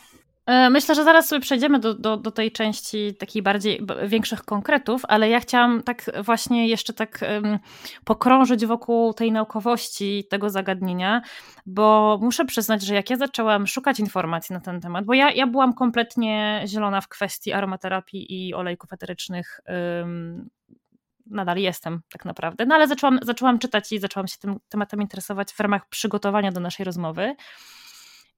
[0.51, 5.03] E, myślę, że zaraz sobie przejdziemy do, do, do, tej części takich bardziej większych konkretów,
[5.09, 7.59] ale ja chciałam tak właśnie jeszcze tak um,
[8.05, 11.23] pokrążyć wokół tej naukowości tego zagadnienia,
[11.67, 15.47] bo muszę przyznać, że jak ja zaczęłam szukać informacji na ten temat, bo ja, ja
[15.47, 19.61] byłam kompletnie zielona w kwestii aromaterapii i olejków eterycznych.
[19.99, 20.51] Um,
[21.27, 25.53] nadal jestem tak naprawdę, no ale zaczęłam, zaczęłam czytać i zaczęłam się tym tematem interesować
[25.53, 27.35] w ramach przygotowania do naszej rozmowy.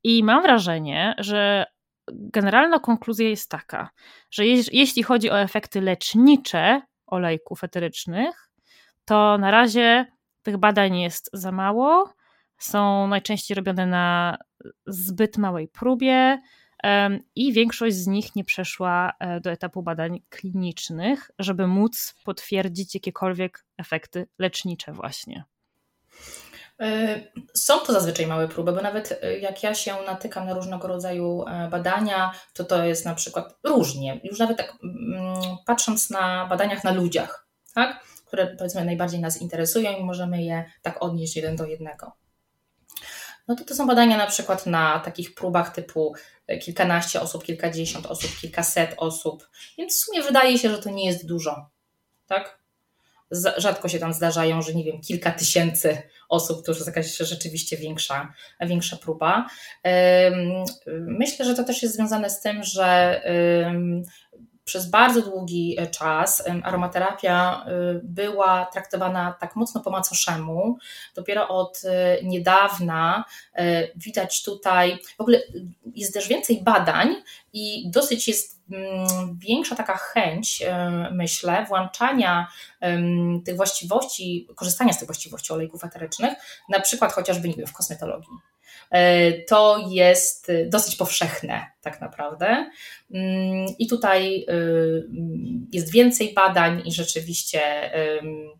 [0.04, 1.66] I mam wrażenie, że
[2.10, 3.90] generalna konkluzja jest taka,
[4.30, 8.50] że jeśli chodzi o efekty lecznicze olejków eterycznych,
[9.04, 10.06] to na razie
[10.42, 12.14] tych badań jest za mało.
[12.58, 14.38] Są najczęściej robione na
[14.86, 16.42] zbyt małej próbie
[17.34, 23.64] i większość z nich nie przeszła e, do etapu badań klinicznych, żeby móc potwierdzić jakiekolwiek
[23.78, 25.44] efekty lecznicze, właśnie.
[26.80, 27.20] E,
[27.54, 31.44] są to zazwyczaj małe próby, bo nawet e, jak ja się natykam na różnego rodzaju
[31.48, 34.20] e, badania, to to jest na przykład różnie.
[34.24, 39.92] Już nawet tak mm, patrząc na badaniach na ludziach, tak, które powiedzmy najbardziej nas interesują
[39.92, 42.12] i możemy je tak odnieść jeden do jednego.
[43.48, 46.14] no to to są badania na przykład na takich próbach typu
[46.62, 51.26] kilkanaście osób, kilkadziesiąt osób, kilkaset osób, więc w sumie wydaje się, że to nie jest
[51.26, 51.70] dużo,
[52.26, 52.61] tak?
[53.56, 57.76] Rzadko się tam zdarzają, że nie wiem, kilka tysięcy osób, to już jest jakaś rzeczywiście
[57.76, 59.46] większa, większa próba.
[61.00, 63.20] Myślę, że to też jest związane z tym, że
[64.64, 67.70] przez bardzo długi e, czas aromaterapia e,
[68.02, 70.78] była traktowana tak mocno po macoszemu.
[71.14, 73.24] Dopiero od e, niedawna
[73.96, 75.42] widać tutaj, w ogóle
[75.94, 77.14] jest też więcej badań
[77.52, 80.62] i dosyć jest mm, większa taka chęć,
[81.12, 82.48] myślę, włączania
[83.44, 86.34] tych właściwości, korzystania z tych właściwości olejków eterycznych,
[86.68, 88.51] na przykład chociażby nie wiem, w kosmetologii.
[88.92, 92.70] E, to jest dosyć powszechne tak naprawdę.
[93.10, 95.08] Mm, I tutaj y,
[95.72, 98.52] jest więcej badań i rzeczywiście y,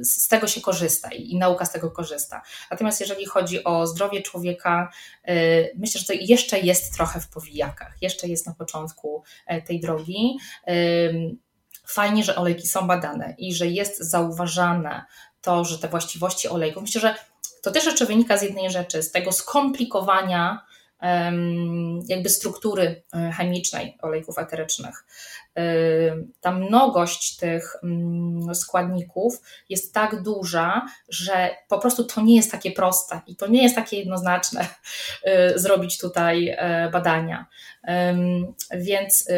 [0.00, 2.42] z tego się korzysta i nauka z tego korzysta.
[2.70, 4.90] Natomiast jeżeli chodzi o zdrowie człowieka,
[5.28, 9.80] y, myślę, że to jeszcze jest trochę w powijakach, jeszcze jest na początku e, tej
[9.80, 10.38] drogi.
[11.86, 15.04] Fajnie, że olejki są badane i że jest zauważane
[15.40, 17.14] to, że te właściwości olejków, myślę, że
[17.64, 20.66] to też jeszcze wynika z jednej rzeczy, z tego skomplikowania
[22.08, 25.04] jakby struktury e, chemicznej olejków eterycznych.
[25.56, 25.62] E,
[26.40, 32.70] ta mnogość tych mm, składników jest tak duża, że po prostu to nie jest takie
[32.70, 34.66] proste i to nie jest takie jednoznaczne
[35.24, 36.56] e, zrobić tutaj
[36.92, 37.46] badania.
[38.70, 39.28] Więc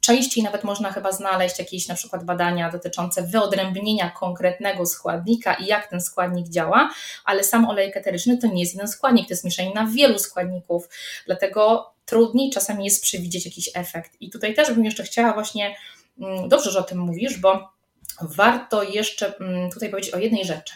[0.00, 5.86] częściej nawet można chyba znaleźć jakieś na przykład badania dotyczące wyodrębnienia konkretnego składnika i jak
[5.86, 6.90] ten składnik działa,
[7.24, 10.88] ale sam olej eteryczny to nie jest jeden składnik, to jest mieszanina wielu składników,
[11.26, 14.16] dlatego trudniej czasami jest przewidzieć jakiś efekt.
[14.20, 15.76] I tutaj też bym jeszcze chciała właśnie,
[16.20, 17.72] mm, dobrze, że o tym mówisz, bo
[18.20, 20.74] warto jeszcze mm, tutaj powiedzieć o jednej rzeczy,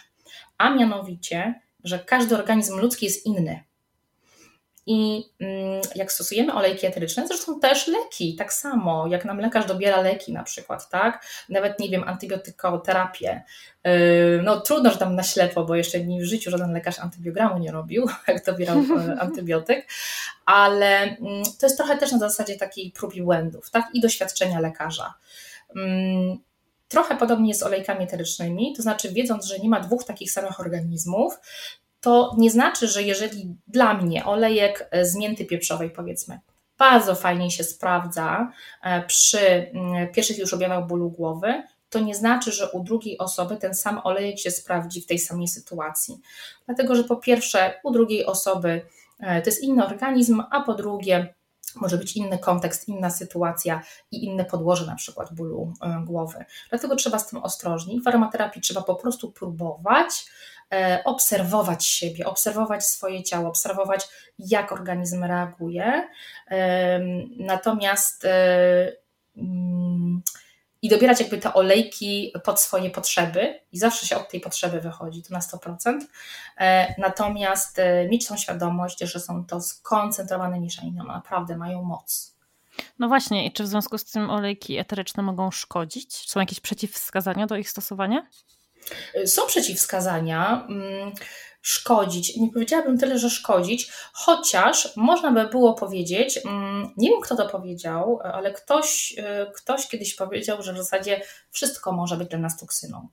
[0.59, 3.65] a mianowicie, że każdy organizm ludzki jest inny.
[4.87, 10.01] I mm, jak stosujemy olejki eteryczne, zresztą też leki, tak samo, jak nam lekarz dobiera
[10.01, 11.27] leki na przykład, tak?
[11.49, 13.43] Nawet, nie wiem, antybiotykoterapię.
[13.85, 17.73] Yy, no trudno, że tam na ślepo, bo jeszcze w życiu żaden lekarz antybiogramu nie
[17.73, 19.89] robił, jak dobierał e, antybiotyk,
[20.45, 23.89] ale mm, to jest trochę też na zasadzie takiej prób i błędów, tak?
[23.95, 25.15] I doświadczenia lekarza.
[25.77, 26.39] Mm,
[26.89, 30.61] trochę podobnie jest z olejkami eterycznymi, to znaczy wiedząc, że nie ma dwóch takich samych
[30.61, 31.39] organizmów,
[32.03, 36.41] to nie znaczy, że jeżeli dla mnie olejek e, z mięty pieprzowej, powiedzmy,
[36.79, 42.53] bardzo fajnie się sprawdza e, przy mm, pierwszych już objawach bólu głowy, to nie znaczy,
[42.53, 46.21] że u drugiej osoby ten sam olejek się sprawdzi w tej samej sytuacji.
[46.67, 48.87] Dlatego, że po pierwsze, u drugiej osoby
[49.21, 51.35] e, to jest inny organizm, a po drugie,
[51.77, 55.73] może być inny kontekst, inna sytuacja i inne podłoże na przykład bólu
[56.05, 56.45] głowy.
[56.71, 58.01] Dlatego trzeba z tym ostrożnie.
[58.01, 60.27] W aromaterapii trzeba po prostu próbować,
[61.05, 64.09] obserwować siebie, obserwować swoje ciało, obserwować,
[64.39, 66.09] jak organizm reaguje.
[67.39, 68.93] Natomiast e,
[69.37, 70.23] mm,
[70.83, 75.23] i dobierać jakby te olejki pod swoje potrzeby i zawsze się od tej potrzeby wychodzi,
[75.23, 75.99] to na 100%.
[76.59, 77.81] E, natomiast
[78.11, 82.33] mieć tą świadomość, że są to skoncentrowane mieszaniny, naprawdę mają moc.
[82.99, 86.31] No właśnie, i czy w związku z tym olejki eteryczne mogą szkodzić?
[86.31, 88.27] Są jakieś przeciwwskazania do ich stosowania?
[89.27, 90.67] Są przeciwwskazania.
[90.69, 91.13] Mm,
[91.63, 92.37] szkodzić.
[92.37, 97.49] Nie powiedziałabym tyle, że szkodzić, chociaż można by było powiedzieć, mm, nie wiem kto to
[97.49, 102.61] powiedział, ale ktoś, y, ktoś kiedyś powiedział, że w zasadzie wszystko może być dla nas
[102.61, 103.09] toksyną.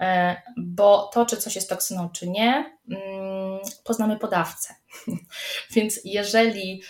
[0.00, 4.74] E, bo to, czy coś jest toksyną, czy nie, mm, poznamy podawcę.
[5.74, 6.82] Więc jeżeli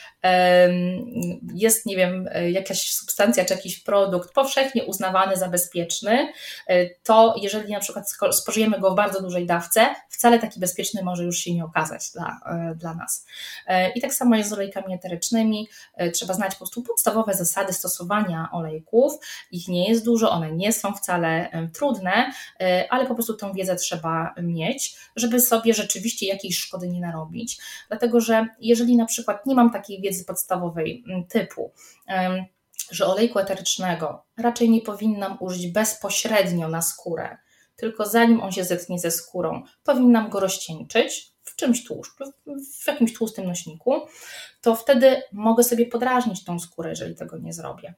[1.54, 6.32] jest, nie wiem, jakaś substancja czy jakiś produkt powszechnie uznawany za bezpieczny,
[6.66, 11.24] e, to jeżeli na przykład spożyjemy go w bardzo dużej dawce, wcale taki bezpieczny może
[11.24, 13.26] już się nie okazać dla, e, dla nas.
[13.66, 15.68] E, I tak samo jest z olejkami eterycznymi.
[16.14, 19.12] Trzeba znać po prostu podstawowe zasady stosowania olejków.
[19.50, 22.32] Ich nie jest dużo, one nie są wcale trudne,
[22.90, 27.58] ale po prostu tą wiedzę trzeba mieć, żeby sobie rzeczywiście jakiejś szkody nie narobić
[27.88, 31.72] dlatego że jeżeli na przykład nie mam takiej wiedzy podstawowej mm, typu,
[32.90, 37.38] że olejku eterycznego raczej nie powinnam użyć bezpośrednio na skórę,
[37.77, 42.24] tylko zanim on się zetknie ze skórą, powinnam go rozcieńczyć w czymś tłuszczu,
[42.82, 43.94] w jakimś tłustym nośniku,
[44.61, 47.94] to wtedy mogę sobie podrażnić tą skórę, jeżeli tego nie zrobię.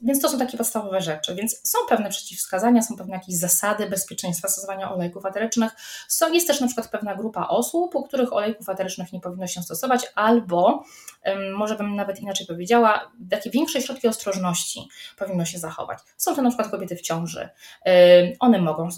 [0.00, 1.34] Więc to są takie podstawowe rzeczy.
[1.34, 5.72] Więc są pewne przeciwwskazania, są pewne jakieś zasady bezpieczeństwa stosowania olejków eterycznych.
[6.32, 10.06] Jest też na przykład pewna grupa osób, u których olejków eterycznych nie powinno się stosować,
[10.14, 10.84] albo
[11.56, 15.98] może bym nawet inaczej powiedziała, takie większe środki ostrożności powinno się zachować.
[16.16, 17.48] Są to na przykład kobiety w ciąży.
[18.40, 18.88] One mogą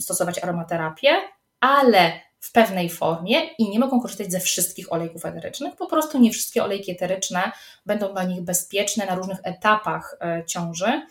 [0.00, 1.16] stosować aromaterapię,
[1.60, 5.76] ale w pewnej formie i nie mogą korzystać ze wszystkich olejków eterycznych.
[5.76, 7.52] Po prostu nie wszystkie olejki eteryczne
[7.86, 11.02] będą dla nich bezpieczne na różnych etapach e, ciąży.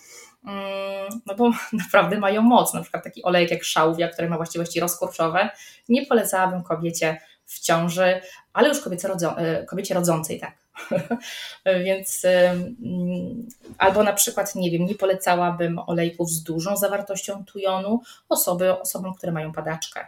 [0.45, 1.51] Mm, no bo
[1.83, 2.73] naprawdę mają moc.
[2.73, 5.49] Na przykład taki olejek jak szałwia, który ma właściwości rozkurczowe,
[5.89, 8.21] nie polecałabym kobiecie w ciąży,
[8.53, 10.53] ale już kobiecie, rodzą, e, kobiecie rodzącej, tak.
[11.85, 12.25] Więc
[13.77, 19.31] albo na przykład, nie wiem, nie polecałabym olejków z dużą zawartością tujonu osoby, osobom, które
[19.31, 20.07] mają padaczkę, e,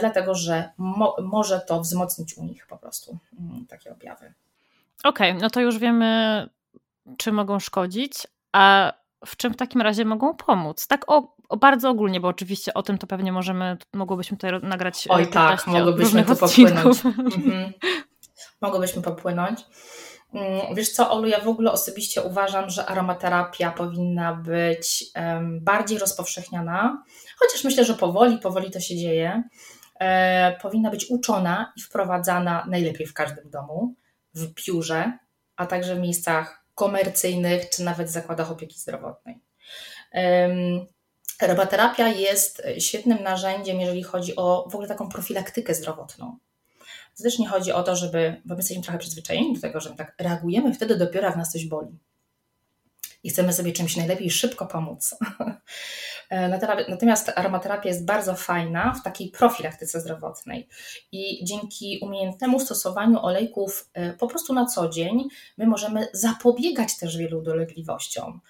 [0.00, 4.34] dlatego że mo, może to wzmocnić u nich po prostu mm, takie objawy.
[5.04, 6.48] Okej, okay, no to już wiemy,
[7.16, 8.92] czy mogą szkodzić, a
[9.26, 10.86] w czym w takim razie mogą pomóc?
[10.86, 15.06] Tak o, o, bardzo ogólnie, bo oczywiście o tym to pewnie możemy, mogłybyśmy tutaj nagrać
[15.08, 17.04] Oj tak, mogłybyśmy tu popłynąć.
[17.04, 17.72] Mhm.
[18.60, 19.60] Mogłybyśmy popłynąć.
[20.34, 25.04] Mm, wiesz co, Olu, ja w ogóle osobiście uważam, że aromaterapia powinna być
[25.60, 27.02] bardziej rozpowszechniana,
[27.38, 29.42] chociaż myślę, że powoli, powoli to się dzieje.
[30.00, 33.94] E, powinna być uczona i wprowadzana najlepiej w każdym domu,
[34.34, 35.18] w biurze,
[35.56, 39.40] a także w miejscach komercyjnych czy nawet zakładach opieki zdrowotnej.
[41.40, 46.38] Aromaterapia jest świetnym narzędziem, jeżeli chodzi o w ogóle taką profilaktykę zdrowotną.
[47.38, 50.74] Nie chodzi o to, żeby, bo my jesteśmy trochę przyzwyczajeni do tego, że tak reagujemy
[50.74, 51.98] wtedy dopiero, jak nas coś boli.
[53.24, 55.14] I chcemy sobie czymś najlepiej szybko pomóc.
[56.88, 60.68] Natomiast aromaterapia jest bardzo fajna w takiej profilaktyce zdrowotnej
[61.12, 67.16] i dzięki umiejętnemu stosowaniu olejków e, po prostu na co dzień my możemy zapobiegać też
[67.16, 68.40] wielu dolegliwościom.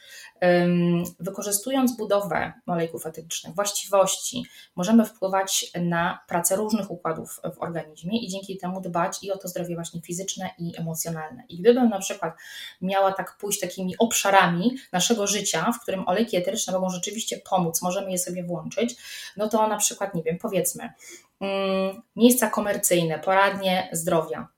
[1.20, 8.59] Wykorzystując budowę olejków etycznych, właściwości, możemy wpływać na pracę różnych układów w organizmie i dzięki
[8.59, 11.45] temu dbać i o to zdrowie właśnie fizyczne i emocjonalne.
[11.49, 12.34] I gdybym na przykład
[12.80, 18.11] miała tak pójść takimi obszarami naszego życia, w którym olejki eteryczne mogą rzeczywiście pomóc, możemy
[18.11, 18.97] je sobie włączyć,
[19.36, 20.93] no to na przykład, nie wiem, powiedzmy,
[21.40, 24.49] mm, miejsca komercyjne, poradnie zdrowia.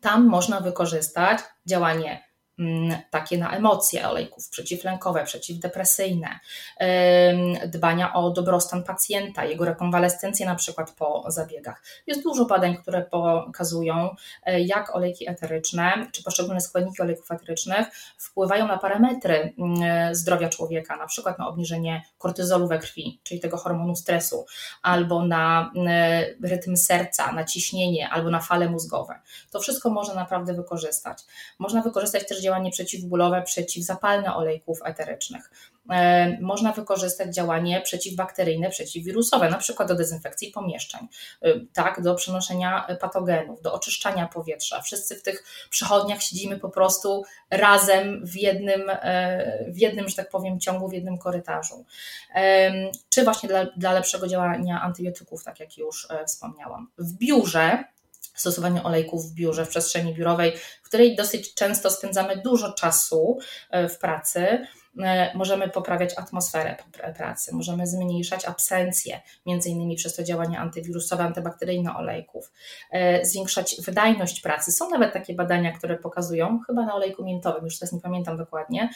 [0.00, 2.33] Tam można wykorzystać działanie
[3.10, 6.28] takie na emocje olejków przeciwlękowe, przeciwdepresyjne,
[7.66, 11.82] dbania o dobrostan pacjenta, jego rekonwalescencję na przykład po zabiegach.
[12.06, 17.86] Jest dużo badań, które pokazują, e, jak olejki eteryczne, czy poszczególne składniki olejków eterycznych
[18.18, 23.56] wpływają na parametry mm, zdrowia człowieka, na przykład na obniżenie kortyzolu we krwi, czyli tego
[23.56, 24.46] hormonu stresu,
[24.82, 25.88] albo na mm,
[26.42, 29.20] rytm serca, na ciśnienie, albo na fale mózgowe.
[29.50, 31.18] To wszystko można naprawdę wykorzystać.
[31.58, 35.50] Można wykorzystać też działanie przeciwbólowe, przeciwzapalne olejków eterycznych.
[35.90, 41.08] E, można wykorzystać działanie przeciwbakteryjne, przeciwwirusowe, na przykład do dezynfekcji pomieszczeń,
[41.42, 44.80] e, tak, do przenoszenia patogenów, do oczyszczania powietrza.
[44.80, 50.30] Wszyscy w tych przychodniach siedzimy po prostu razem w jednym, e, w jednym że tak
[50.30, 51.84] powiem, ciągu, w jednym korytarzu.
[53.08, 56.90] Czy właśnie dla, dla lepszego działania antybiotyków, tak jak już wspomniałam.
[56.98, 57.84] W biurze
[58.34, 63.38] stosowanie olejków w biurze, w przestrzeni biurowej, w której dosyć często spędzamy dużo czasu
[63.70, 64.66] e, w pracy.
[65.02, 66.76] E, możemy poprawiać atmosferę
[67.16, 72.52] pracy, możemy zmniejszać absencję, między innymi przez to działanie antywirusowe, antybakteryjne olejków,
[72.90, 74.72] e, zwiększać wydajność pracy.
[74.72, 78.90] Są nawet takie badania, które pokazują, chyba na olejku miętowym, już teraz nie pamiętam dokładnie,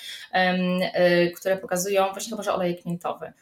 [1.36, 3.32] które pokazują, właśnie chyba, że olejek miętowy,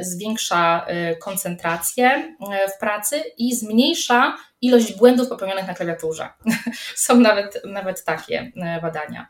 [0.00, 0.86] zwiększa
[1.20, 2.36] koncentrację
[2.76, 6.28] w pracy i zmniejsza ilość błędów popełnionych na klawiaturze.
[6.94, 9.26] Są nawet, nawet takie e, badania.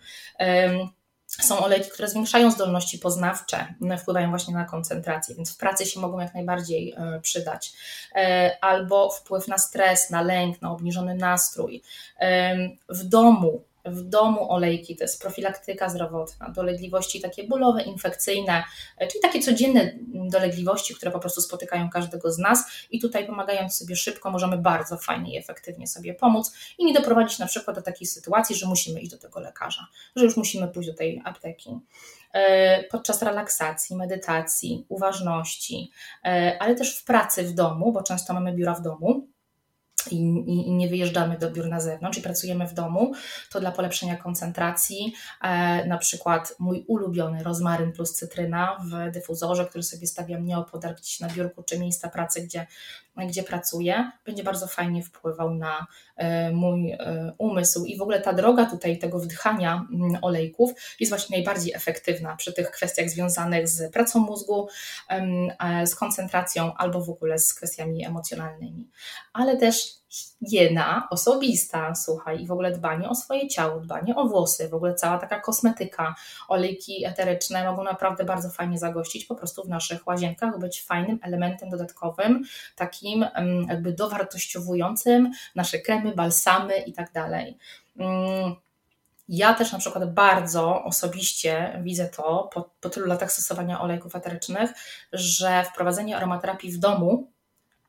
[1.27, 6.21] Są olejki, które zwiększają zdolności poznawcze, wpływają właśnie na koncentrację, więc w pracy się mogą
[6.21, 7.73] jak najbardziej e, przydać.
[8.15, 11.83] E, albo wpływ na stres, na lęk, na obniżony nastrój.
[12.89, 18.65] W domu w domu olejki, to jest profilaktyka zdrowotna, dolegliwości takie bólowe, infekcyjne,
[18.99, 23.79] e, czyli takie codzienne dolegliwości, które po prostu spotykają każdego z nas i tutaj pomagając
[23.79, 27.83] sobie szybko możemy bardzo fajnie i efektywnie sobie pomóc i nie doprowadzić na przykład do
[27.83, 31.71] takiej sytuacji, że musimy iść do tego lekarza, że już musimy pójść do tej apteki.
[32.33, 35.91] E, podczas relaksacji, medytacji, uważności,
[36.25, 39.29] e, ale też w pracy w domu, bo często mamy biura w domu
[40.11, 40.17] i,
[40.47, 43.13] i, nie wyjeżdżamy do biur na zewnątrz i pracujemy w domu,
[43.51, 49.83] to dla polepszenia koncentracji, e, na przykład mój ulubiony rozmaryn plus cytryna w dyfuzorze, który
[49.83, 52.67] sobie stawiam nieopodal gdzieś na biurku czy miejsca pracy, gdzie
[53.25, 55.87] gdzie pracuję, będzie bardzo fajnie wpływał na
[56.17, 57.85] e, mój e, umysł.
[57.85, 60.71] I w ogóle ta droga tutaj tego wdychania mm, olejków
[61.01, 64.69] jest właśnie najbardziej efektywna przy tych kwestiach związanych z pracą mózgu,
[65.85, 68.91] z koncentracją albo w ogóle z kwestiami emocjonalnymi.
[69.33, 74.69] Ale też higiena osobista, słuchaj, i w ogóle dbanie o swoje ciało, dbanie o włosy,
[74.69, 76.15] w ogóle cała taka kosmetyka,
[76.49, 81.71] olejki eteryczne mogą naprawdę bardzo fajnie zagościć po prostu w naszych łazienkach, być fajnym elementem
[81.71, 82.45] dodatkowym,
[82.77, 83.27] takim
[83.69, 87.59] jakby dowartościowującym nasze kremy, balsamy i tak dalej.
[87.99, 88.55] Mm,
[89.29, 94.71] ja też na przykład bardzo osobiście widzę to po, po tylu latach stosowania olejków eterycznych,
[95.13, 97.31] że wprowadzenie aromaterapii w domu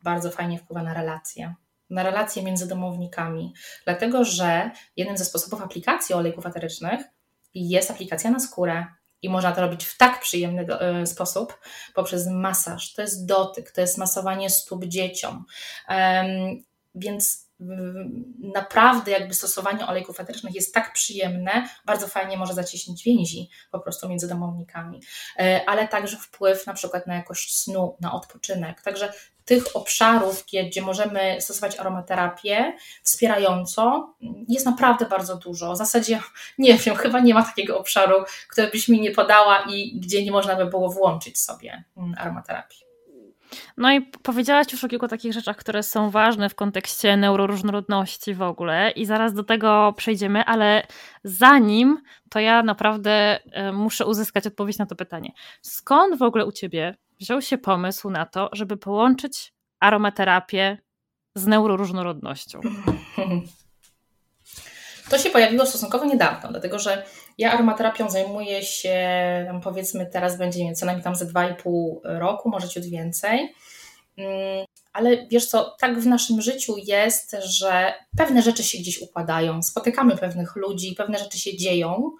[0.03, 1.55] bardzo fajnie wpływa na relacje
[1.89, 3.53] na relacje między domownikami,
[3.85, 7.01] dlatego że jednym ze sposobów aplikacji olejków eterycznych
[7.53, 8.85] jest aplikacja na skórę.
[9.21, 11.59] I można to robić w tak przyjemny do, y, sposób
[11.93, 12.93] poprzez masaż.
[12.93, 15.45] To jest dotyk, to jest masowanie stóp dzieciom.
[16.95, 17.47] Więc
[18.53, 24.09] naprawdę jakby stosowanie olejków eterycznych jest tak przyjemne, bardzo fajnie może zacieśnić więzi po prostu
[24.09, 25.01] między domownikami,
[25.39, 28.81] e, ale także wpływ na przykład na jakość snu, na odpoczynek.
[28.81, 29.13] Także
[29.47, 32.73] tych obszarów, gdzie możemy stosować aromaterapię
[33.03, 34.13] wspierająco,
[34.47, 35.73] jest naprawdę bardzo dużo.
[35.73, 36.19] W zasadzie
[36.57, 40.31] nie wiem, chyba nie ma takiego obszaru, który byś mi nie podała i gdzie nie
[40.31, 42.87] można by było włączyć sobie mm, aromaterapii.
[43.77, 48.41] No i powiedziałaś już o kilku takich rzeczach, które są ważne w kontekście neuroróżnorodności w
[48.41, 50.87] ogóle i zaraz do tego przejdziemy, ale
[51.23, 55.31] zanim, to ja naprawdę e, muszę uzyskać odpowiedź na to pytanie.
[55.61, 60.77] Skąd w ogóle u Ciebie wziął się pomysł na to, żeby połączyć aromaterapię
[61.35, 62.61] z neuroróżnorodnością?
[65.09, 67.03] To się pojawiło stosunkowo niedawno, dlatego że
[67.37, 68.95] ja aromaterapią zajmuję się,
[69.47, 73.53] tam powiedzmy teraz będzie co najmniej tam ze 2,5 roku, może ciut więcej.
[74.17, 79.63] Mm, ale wiesz co, tak w naszym życiu jest, że pewne rzeczy się gdzieś układają,
[79.63, 82.11] spotykamy pewnych ludzi, pewne rzeczy się dzieją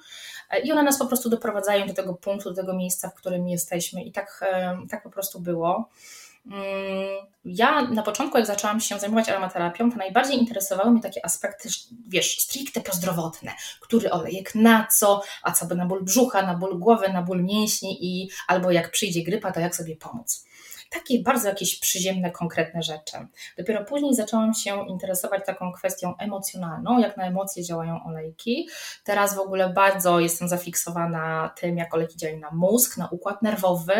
[0.63, 4.03] i one nas po prostu doprowadzają do tego punktu, do tego miejsca, w którym jesteśmy.
[4.03, 5.89] I tak, e, tak po prostu było.
[6.51, 11.69] Mm, ja na początku, jak zaczęłam się zajmować aromaterapią, to najbardziej interesowały mnie takie aspekty,
[12.07, 13.51] wiesz, stricte prozdrowotne.
[13.81, 17.43] Który olejek na co, a co by na ból brzucha, na ból głowy, na ból
[17.43, 20.46] mięśni i albo jak przyjdzie grypa, to jak sobie pomóc.
[20.91, 23.17] Takie bardzo jakieś przyziemne, konkretne rzeczy.
[23.57, 28.69] Dopiero później zaczęłam się interesować taką kwestią emocjonalną, jak na emocje działają olejki.
[29.03, 33.93] Teraz w ogóle bardzo jestem zafiksowana tym, jak olejki działają na mózg, na układ nerwowy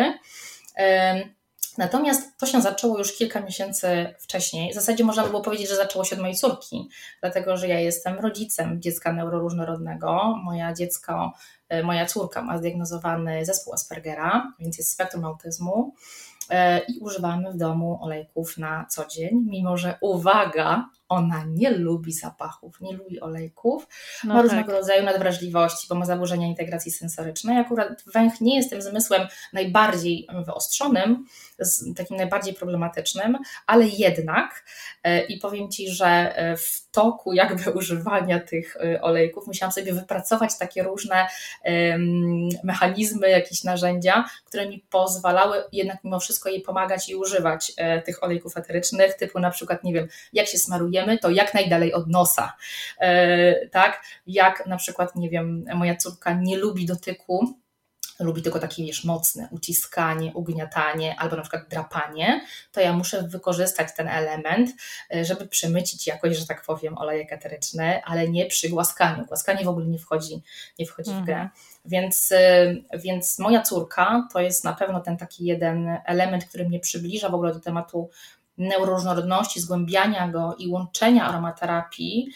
[1.78, 4.72] Natomiast to się zaczęło już kilka miesięcy wcześniej.
[4.72, 6.88] W zasadzie można by było powiedzieć, że zaczęło się od mojej córki,
[7.20, 10.36] dlatego że ja jestem rodzicem dziecka neuroróżnorodnego.
[10.44, 11.32] Moja dziecko,
[11.68, 15.94] e, moja córka ma zdiagnozowany zespół Aspergera, więc jest spektrum autyzmu.
[16.50, 22.12] E, i używamy w domu olejków na co dzień, mimo że uwaga, ona nie lubi
[22.12, 23.86] zapachów, nie lubi olejków,
[24.24, 24.50] no ma tak.
[24.50, 27.58] różnego rodzaju nadwrażliwości, bo ma zaburzenia integracji sensorycznej.
[27.58, 31.26] Akurat węch nie jest tym zmysłem najbardziej wyostrzonym,
[31.96, 34.64] takim najbardziej problematycznym, ale jednak
[35.02, 40.58] e, i powiem Ci, że e, w toku jakby używania tych olejków musiałam sobie wypracować
[40.58, 41.26] takie różne
[42.64, 48.22] mechanizmy, jakieś narzędzia, które mi pozwalały jednak mimo wszystko jej pomagać i używać e, tych
[48.22, 50.58] olejków eterycznych, typu na przykład, nie wiem, jak się
[51.22, 52.56] to jak najdalej od nosa,
[52.98, 54.02] e, tak?
[54.26, 57.54] Jak na przykład, nie wiem, moja córka nie lubi dotyku,
[58.20, 62.40] lubi tylko takie, wiesz, mocne uciskanie, ugniatanie albo na przykład drapanie,
[62.72, 64.70] to ja muszę wykorzystać ten element,
[65.14, 69.26] e, żeby przemycić jakoś, że tak powiem, olejek eteryczny, ale nie przy głaskaniu.
[69.26, 70.42] Głaskanie w ogóle nie wchodzi,
[70.78, 71.34] nie wchodzi w grę.
[71.34, 71.50] Mhm.
[71.84, 76.80] Więc, e, więc moja córka to jest na pewno ten taki jeden element, który mnie
[76.80, 78.10] przybliża w ogóle do tematu
[78.58, 82.32] neuroróżnorodności, zgłębiania go i łączenia aromaterapii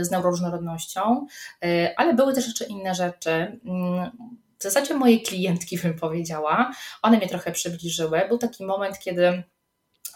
[0.00, 1.26] z neuroróżnorodnością,
[1.64, 3.30] e, ale były też jeszcze inne rzeczy.
[3.30, 4.10] Mm,
[4.58, 6.72] w zasadzie moje klientki bym powiedziała,
[7.02, 8.22] one mnie trochę przybliżyły.
[8.28, 9.42] Był taki moment, kiedy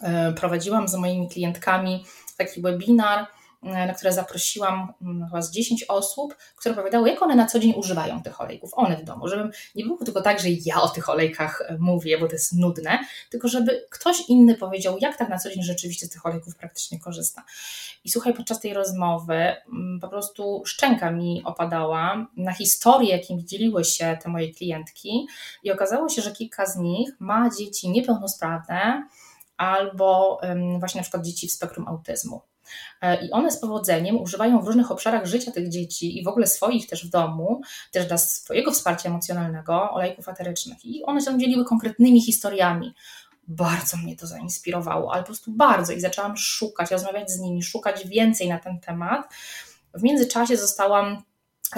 [0.03, 2.05] e, prowadziłam z moimi klientkami
[2.37, 3.27] taki webinar,
[3.65, 7.75] na które zaprosiłam mm, chyba z 10 osób, które opowiadały, jak one na co dzień
[7.77, 11.09] używają tych olejków, one w domu, żeby nie było tylko tak, że ja o tych
[11.09, 12.99] olejkach e, mówię, bo to jest nudne,
[13.31, 17.01] tylko żeby ktoś inny powiedział, jak tak na co dzień rzeczywiście z tych olejków praktycznie
[17.01, 17.45] korzysta.
[18.05, 23.85] I słuchaj, podczas tej rozmowy mm, po prostu szczęka mi opadała na historię, jakim dzieliły
[23.85, 25.27] się te moje klientki
[25.63, 29.09] i okazało się, że kilka z nich ma dzieci niepełnosprawne,
[29.57, 30.41] albo
[30.79, 32.41] właśnie na przykład dzieci w spektrum autyzmu.
[33.01, 36.47] E, I one z powodzeniem używają w różnych obszarach życia tych dzieci i w ogóle
[36.47, 37.61] swoich też w domu,
[37.93, 40.85] też dla swojego wsparcia emocjonalnego olejków eterycznych.
[40.85, 42.95] I one się dzieliły konkretnymi historiami.
[43.49, 45.93] Bardzo mnie to zainspirowało, ale po prostu bardzo.
[45.93, 49.35] I zaczęłam szukać, rozmawiać z nimi, szukać więcej na ten temat.
[49.95, 51.23] W międzyczasie zostałam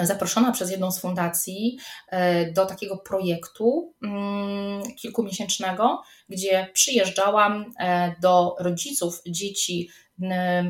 [0.02, 1.78] zaproszona przez jedną z fundacji
[2.08, 9.90] e, do takiego projektu mm, kilkumiesięcznego, gdzie przyjeżdżałam e, do rodziców dzieci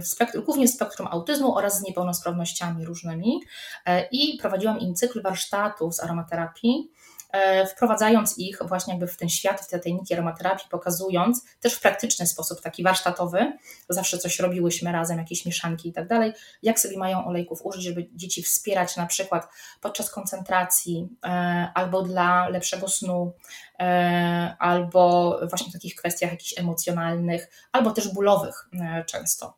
[0.02, 3.40] w spektrum, głównie w spektrum autyzmu oraz z niepełnosprawnościami różnymi
[4.12, 6.90] i prowadziłam im cykl warsztatów z aromaterapii.
[6.92, 6.95] E,
[7.70, 12.26] wprowadzając ich właśnie jakby w ten świat, w te tajniki aromaterapii, pokazując też w praktyczny
[12.26, 13.52] sposób, taki warsztatowy,
[13.88, 16.32] zawsze coś robiłyśmy razem, jakieś mieszanki i tak dalej,
[16.62, 19.48] jak sobie mają olejków użyć, żeby dzieci wspierać na przykład
[19.80, 21.28] podczas koncentracji e,
[21.74, 23.32] albo dla lepszego snu,
[23.80, 28.68] e, albo właśnie w takich kwestiach jakichś emocjonalnych, albo też bólowych
[29.06, 29.56] często.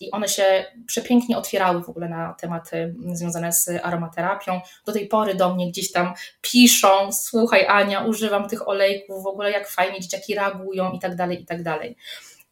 [0.00, 4.60] I one się przepięknie otwierały w ogóle na tematy związane z aromaterapią.
[4.86, 9.50] Do tej pory do mnie gdzieś tam piszą: Słuchaj, Ania, używam tych olejków, w ogóle
[9.50, 11.96] jak fajnie dzieciaki reagują, i tak dalej, i tak dalej.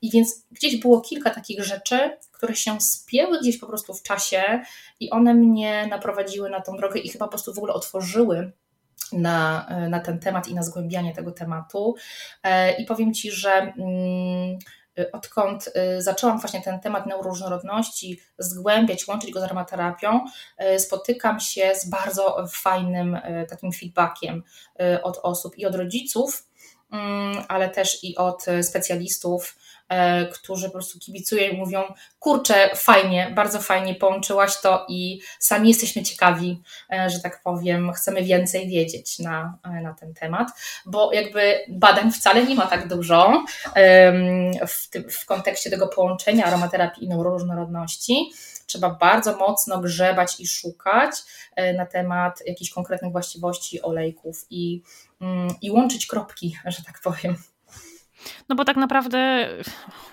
[0.03, 4.63] I więc gdzieś było kilka takich rzeczy, które się spięły gdzieś po prostu w czasie
[5.01, 8.53] i one mnie naprowadziły na tą drogę i chyba po prostu w ogóle otworzyły
[9.13, 11.95] na, na ten temat i na zgłębianie tego tematu.
[12.43, 13.73] E, I powiem Ci, że.
[14.99, 20.21] Y, odkąd y, zaczęłam właśnie ten temat neuroróżnorodności zgłębiać, łączyć go z aromaterapią,
[20.75, 23.19] y, spotykam się z bardzo fajnym
[23.49, 24.43] takim feedbackiem
[25.03, 26.47] od osób i od rodziców,
[26.93, 29.59] mm, ale też i od specjalistów,
[30.33, 31.83] którzy po prostu kibicują i mówią:
[32.19, 36.63] Kurczę, fajnie, bardzo fajnie połączyłaś to i sami jesteśmy ciekawi,
[36.93, 40.49] e, że tak powiem, chcemy więcej wiedzieć na, e, na ten temat,
[40.87, 43.45] bo jakby badań wcale nie ma tak dużo
[44.69, 48.31] w, tym, w kontekście tego połączenia aromaterapii i neuroróżnorodności
[48.67, 51.11] trzeba bardzo mocno grzebać i szukać
[51.77, 54.83] na temat jakichś konkretnych właściwości olejków i,
[55.21, 57.37] mm, i łączyć kropki, że tak powiem.
[58.49, 59.49] No bo tak naprawdę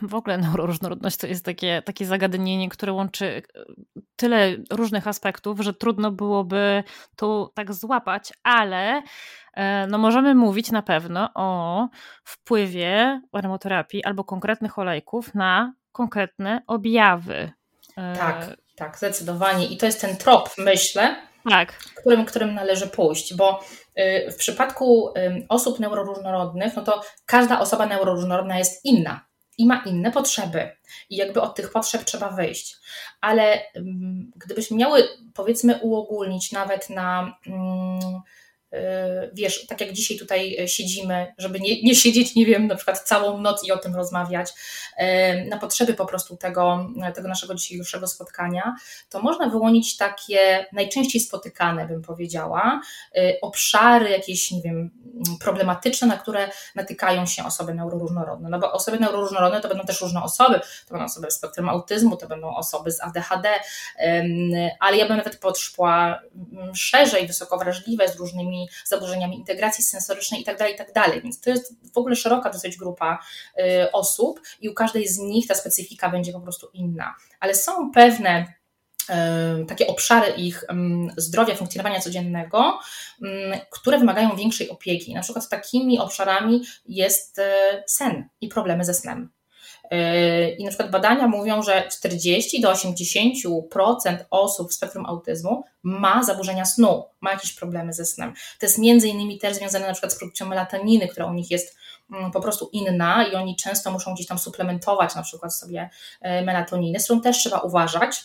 [0.01, 3.41] w ogóle neuroróżnorodność to jest takie, takie zagadnienie, które łączy e,
[4.15, 6.83] tyle różnych aspektów, że trudno byłoby
[7.15, 9.01] to tak złapać, ale
[9.53, 11.89] e, no możemy mówić na pewno o
[12.23, 17.51] wpływie aromaterapii albo konkretnych olejków na konkretne objawy.
[17.97, 19.65] E, tak, tak, zdecydowanie.
[19.65, 21.15] I to jest ten trop, myślę,
[21.49, 21.73] tak.
[21.95, 23.63] którym, którym należy pójść, bo
[23.99, 25.13] y, w przypadku
[25.49, 29.25] osób neuroróżnorodnych, no to każda osoba neuroróżnorodna jest inna
[29.57, 30.69] i ma inne potrzeby.
[31.09, 32.77] I jakby od tych potrzeb trzeba wyjść.
[33.21, 33.61] Ale
[34.35, 38.21] gdybyśmy miały, powiedzmy, uogólnić nawet na Y,
[39.33, 42.99] wiesz, tak jak dzisiaj tutaj y, siedzimy, żeby nie, nie siedzieć, nie wiem, na przykład
[42.99, 48.07] całą noc i o tym rozmawiać, y, na potrzeby po prostu tego, tego naszego dzisiejszego
[48.07, 48.75] spotkania,
[49.09, 52.81] to można wyłonić takie najczęściej spotykane, bym powiedziała,
[53.41, 54.91] obszary jakieś, nie wiem,
[55.39, 58.49] problematyczne, na które natykają się osoby neuroróżnorodne.
[58.49, 62.17] No bo osoby neuroróżnorodne to będą też różne osoby, to będą osoby z spektrum autyzmu,
[62.17, 63.49] to będą osoby z ADHD,
[64.79, 66.21] ale ja bym nawet podszła
[66.53, 70.91] mm, szerzej, wysoko wrażliwe, z różnymi zaburzeniami integracji sensorycznej itd., tak itd.
[70.93, 73.19] Tak Więc to jest w ogóle szeroka dosyć grupa
[73.59, 77.15] y, osób i u każdej z nich ta specyfika będzie po prostu inna.
[77.39, 78.53] Ale są pewne
[79.09, 80.63] y, takie obszary ich
[81.17, 82.79] zdrowia, funkcjonowania codziennego,
[83.71, 85.13] które wymagają większej opieki.
[85.13, 87.43] Na przykład takimi obszarami jest y,
[87.87, 89.29] sen i problemy ze snem.
[90.57, 96.65] I na przykład badania mówią, że 40 do 80% osób w spektrum autyzmu ma zaburzenia
[96.65, 98.33] snu, ma jakieś problemy ze snem.
[98.59, 101.77] To jest między innymi też związane na przykład z produkcją melatoniny, która u nich jest
[102.11, 105.89] mm, po prostu inna i oni często muszą gdzieś tam suplementować na przykład sobie
[106.21, 108.23] e, melatoniny, z którą też trzeba uważać.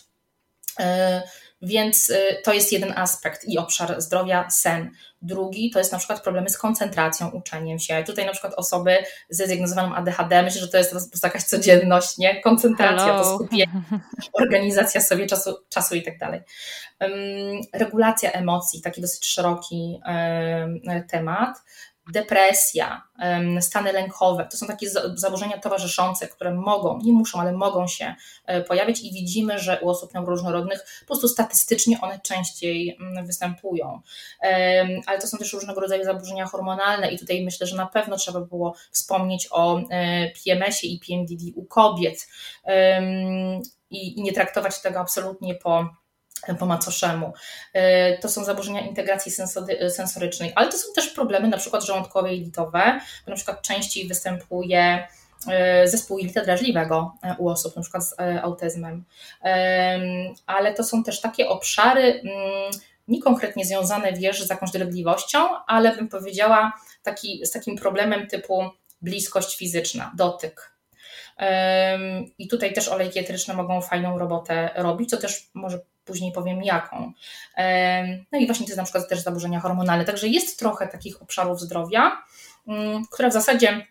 [1.61, 4.91] Więc y, to jest jeden aspekt i obszar zdrowia, sen.
[5.21, 8.03] Drugi to jest na przykład problemy z koncentracją, uczeniem się.
[8.03, 8.97] Tutaj na przykład osoby
[9.29, 12.41] ze zdiagnozowanym ADHD, myślę, że to jest po prostu jakaś codzienność, nie?
[12.41, 13.23] Koncentracja, Hello.
[13.23, 13.67] to skupienie,
[14.41, 16.41] organizacja sobie czasu, czasu i tak dalej.
[17.73, 19.99] Regulacja emocji, taki dosyć szeroki
[21.09, 21.57] temat
[22.11, 23.01] depresja,
[23.59, 28.61] stany lękowe, to są takie zaburzenia towarzyszące, które mogą, nie muszą, ale mogą się e,
[28.61, 34.01] pojawić i widzimy, że u osób neuroróżnorodnych po prostu statystycznie one częściej mm, występują.
[35.05, 38.39] Ale to są też różnego rodzaju zaburzenia hormonalne i tutaj myślę, że na pewno trzeba
[38.39, 39.83] było wspomnieć o e,
[40.43, 42.27] PMS-ie i PMDD u kobiet
[43.89, 46.00] i nie traktować tego absolutnie po
[46.59, 47.33] po macoszemu.
[47.73, 49.31] E, to są zaburzenia integracji
[49.89, 54.07] sensorycznej, ale to są też problemy na przykład żołądkowe i litowe, bo na przykład częściej
[54.07, 55.07] występuje
[55.47, 59.03] e, zespół jelita drażliwego e, u osób na przykład z autyzmem.
[60.45, 62.71] Ale to są też takie obszary mm,
[63.07, 66.73] nie konkretnie związane, wiesz, z jakąś dolegliwością, ale bym powiedziała
[67.03, 68.69] taki, z takim problemem typu
[69.01, 70.71] bliskość fizyczna, dotyk,
[72.37, 77.11] I tutaj też olejki eteryczne mogą fajną robotę robić, co też może później powiem jaką.
[78.31, 80.05] No i właśnie to jest na przykład też zaburzenia hormonalne.
[80.05, 82.23] Także jest trochę takich obszarów zdrowia,
[82.67, 83.87] mm, które w zasadzie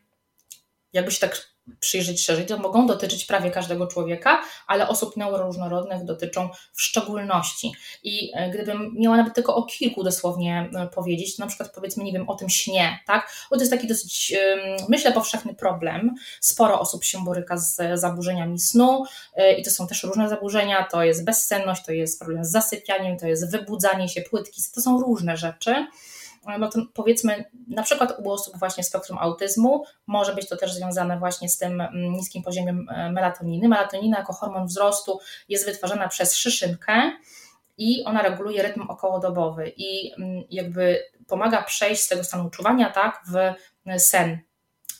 [0.92, 1.36] jakby się tak
[1.80, 7.72] przyjrzeć szerzej, to mogą dotyczyć prawie każdego człowieka, ale osób neuroróżnorodnych dotyczą w szczególności.
[8.02, 12.04] I e, gdybym miała nawet tylko o kilku dosłownie e, powiedzieć, to na przykład powiedzmy,
[12.04, 13.32] nie wiem, o tym śnie, tak?
[13.50, 14.34] Bo to jest taki dosyć,
[14.88, 16.14] myślę, powszechny problem.
[16.40, 19.04] Sporo osób się boryka z zaburzeniami snu
[19.34, 23.18] e, i to są też różne zaburzenia, to jest bezsenność, to jest problem z zasypianiem,
[23.18, 25.86] to jest wybudzanie się, płytki, to są różne rzeczy
[26.58, 31.18] no to powiedzmy na przykład u osób właśnie spektrum autyzmu może być to też związane
[31.18, 33.68] właśnie z tym mm, niskim poziomem e, melatoniny.
[33.68, 35.18] Melatonina jako hormon wzrostu
[35.48, 37.12] jest wytwarzana przez szyszynkę
[37.78, 43.22] i ona reguluje rytm okołodobowy i mm, jakby pomaga przejść z tego stanu czuwania tak
[43.28, 43.36] w
[43.86, 44.38] e, sen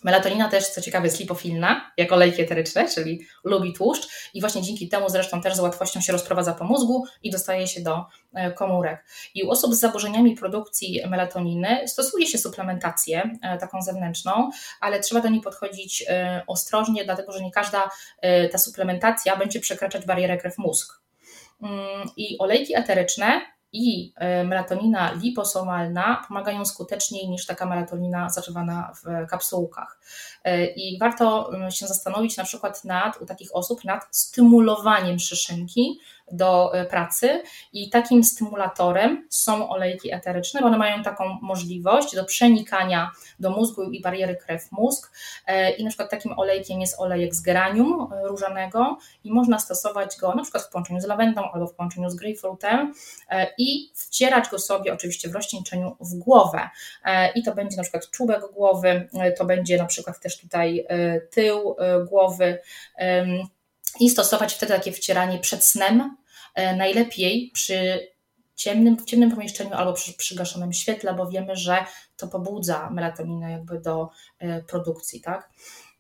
[0.05, 4.89] Melatonina też, co ciekawe, jest lipofilna, jak olejki eteryczne, czyli lubi tłuszcz i właśnie dzięki
[4.89, 9.05] temu zresztą też z łatwością się rozprowadza po mózgu i dostaje się do e, komórek.
[9.35, 15.21] I u osób z zaburzeniami produkcji melatoniny stosuje się suplementację e, taką zewnętrzną, ale trzeba
[15.21, 17.91] do niej podchodzić e, ostrożnie, dlatego że nie każda
[18.53, 21.01] ta suplementacja będzie przekraczać barierę krew-mózg.
[21.63, 23.41] Mm, I olejki eteryczne
[23.73, 30.01] i e, melatonina liposomalna pomagają skuteczniej niż taka melatonina zażywana w kapsułkach.
[30.45, 36.01] E, I warto się zastanowić na przykład nad, u takich osób nad stymulowaniem szyszynki,
[36.33, 42.25] do e, pracy i takim stymulatorem są olejki eteryczne, bo one mają taką możliwość do
[42.25, 43.11] przenikania
[43.41, 45.13] do mózgu i bariery krew-mózg
[45.47, 50.17] e, i na przykład takim olejkiem jest olejek z geranium e, różanego i można stosować
[50.17, 52.95] go na przykład w połączeniu z lawendą albo w połączeniu z grapefruitem
[53.59, 56.69] i wcierać go sobie oczywiście w rozcieńczeniu w głowę
[57.35, 59.09] i to będzie na przykład czubek głowy,
[59.39, 60.87] to będzie na przykład też tutaj
[61.31, 61.77] tył
[62.09, 62.59] głowy
[64.01, 66.17] i stosować wtedy takie wcieranie przed snem,
[66.57, 68.09] najlepiej przy
[68.61, 71.85] ciemnym, w ciemnym pomieszczeniu albo przy przygaszonym świetle, bo wiemy, że
[72.17, 75.51] to pobudza melatoninę jakby do e, produkcji, tak?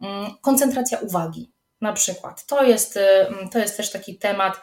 [0.00, 1.50] Mm, koncentracja uwagi.
[1.80, 2.46] Na przykład.
[2.46, 4.60] To jest, e, to jest też taki temat.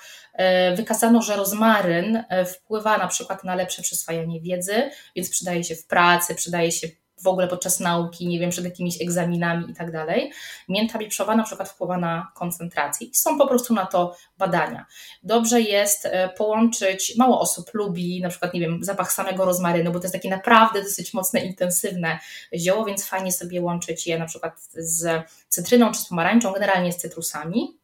[0.75, 2.23] Wykazano, że rozmaryn
[2.53, 6.87] wpływa na przykład na lepsze przyswajanie wiedzy, więc przydaje się w pracy, przydaje się
[7.21, 10.31] w ogóle podczas nauki, nie wiem, przed jakimiś egzaminami i tak dalej.
[10.69, 14.85] Mięta wieprzowa na przykład wpływa na koncentrację są po prostu na to badania.
[15.23, 19.99] Dobrze jest e, połączyć, mało osób lubi na przykład, nie wiem, zapach samego rozmarynu, bo
[19.99, 22.19] to jest takie naprawdę dosyć mocne, intensywne
[22.55, 26.97] zioło, więc fajnie sobie łączyć je na przykład z cytryną czy z pomarańczą, generalnie z
[26.97, 27.77] cytrusami.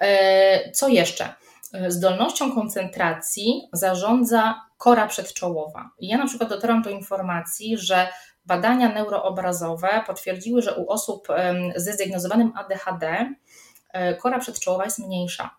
[0.00, 1.34] E, co jeszcze?
[1.74, 5.90] E, zdolnością koncentracji zarządza kora przedczołowa.
[6.00, 8.08] Ja na przykład dotarłam do informacji, że
[8.46, 11.28] Badania neuroobrazowe potwierdziły, że u osób
[11.76, 13.34] ze zdiagnozowanym ADHD
[13.92, 15.50] e, kora przedczołowa jest mniejsza.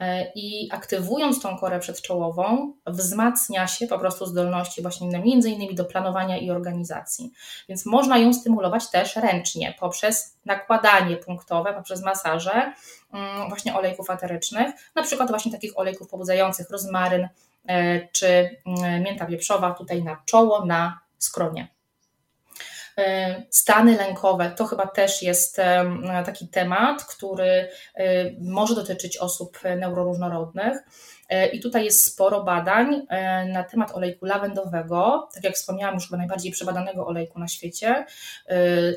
[0.00, 5.84] E, I aktywując tą korę przedczołową, wzmacnia się po prostu zdolności właśnie między innymi do
[5.84, 7.32] planowania i organizacji.
[7.68, 12.72] Więc można ją stymulować też ręcznie poprzez nakładanie punktowe, poprzez masaże
[13.12, 17.28] mm, właśnie olejków aterycznych, na przykład właśnie takich olejków pobudzających rozmaryn
[17.68, 21.68] e, czy mm, mięta wieprzowa tutaj na czoło, na skronie.
[22.98, 25.84] E, stany lękowe to chyba też jest e,
[26.26, 30.78] taki temat, który e, może dotyczyć osób neuroróżnorodnych.
[31.52, 33.06] I tutaj jest sporo badań
[33.46, 38.06] na temat olejku lawendowego, tak jak wspomniałam, już chyba najbardziej przebadanego olejku na świecie.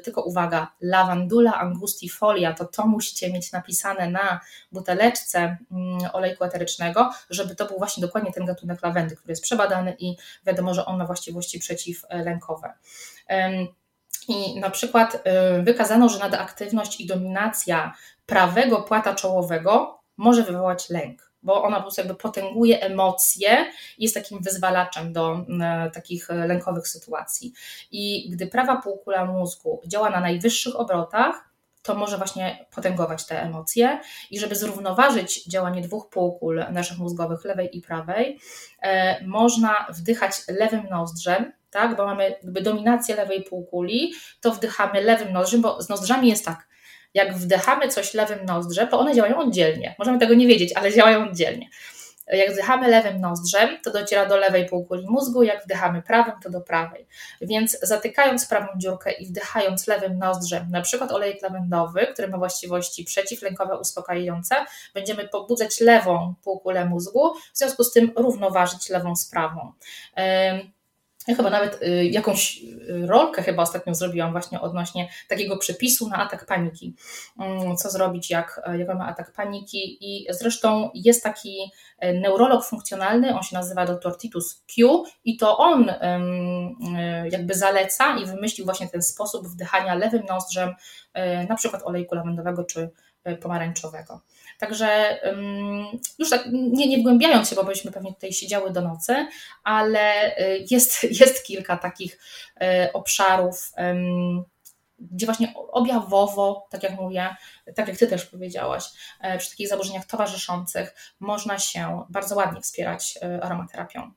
[0.03, 4.39] Tylko uwaga, lawandula angustifolia, to to musicie mieć napisane na
[4.71, 9.95] buteleczce mm, olejku eterycznego, żeby to był właśnie dokładnie ten gatunek lawendy, który jest przebadany
[9.99, 12.73] i wiadomo, że on ma właściwości przeciwlękowe.
[14.27, 15.15] I na przykład
[15.59, 17.93] y, wykazano, że nadaktywność i dominacja
[18.25, 23.65] prawego płata czołowego może wywołać lęk, bo ona po prostu jakby potęguje emocje
[23.97, 25.45] i jest takim wyzwalaczem do
[25.87, 27.53] y, takich lękowych sytuacji.
[27.91, 31.51] I gdy prawa półkula mózgu działa na najwyższych obrotach,
[31.83, 33.99] to może właśnie potęgować te emocje
[34.31, 38.39] i żeby zrównoważyć działanie dwóch półkul naszych mózgowych, lewej i prawej,
[39.25, 45.61] można wdychać lewym nozdrzem, tak, bo mamy jakby dominację lewej półkuli, to wdychamy lewym nozdrzem,
[45.61, 46.67] bo z nozdrzami jest tak,
[47.13, 49.95] jak wdychamy coś lewym nozdrzem, to one działają oddzielnie.
[49.99, 51.69] Możemy tego nie wiedzieć, ale działają oddzielnie.
[52.27, 56.61] Jak wdychamy lewym nozdrzem, to dociera do lewej półkuli mózgu, jak wdychamy prawym, to do
[56.61, 57.07] prawej.
[57.41, 63.03] Więc zatykając prawą dziurkę i wdychając lewym nozdrzem, na przykład olejek lawendowy, który ma właściwości
[63.05, 64.55] przeciwlękowe, uspokajające,
[64.93, 69.71] będziemy pobudzać lewą półkulę mózgu, w związku z tym równoważyć lewą z prawą.
[71.27, 76.17] Ja chyba nawet y, jakąś y, rolkę chyba ostatnio zrobiłam właśnie odnośnie takiego przepisu na
[76.17, 76.95] atak paniki.
[77.39, 83.35] Mm, co zrobić, jak, jak mamy atak paniki i zresztą jest taki e, neurolog funkcjonalny,
[83.35, 85.93] on się nazywa dr Titus Q i to on
[87.31, 90.75] jakby zaleca i wymyślił właśnie ten sposób wdychania lewym nozdrzem
[91.49, 92.89] na przykład olejku lawendowego czy
[93.41, 94.21] pomarańczowego.
[94.59, 95.19] Także
[96.19, 99.27] już tak nie, nie wgłębiając się, bo byśmy pewnie tutaj siedziały do nocy,
[99.63, 102.19] ale y, jest, jest kilka takich
[102.61, 103.71] y, obszarów,
[104.99, 107.35] gdzie właśnie objawowo, tak jak mówię,
[107.75, 108.83] tak jak Ty też powiedziałaś,
[109.21, 114.11] e, przy takich zaburzeniach towarzyszących można się bardzo ładnie wspierać y, aromaterapią.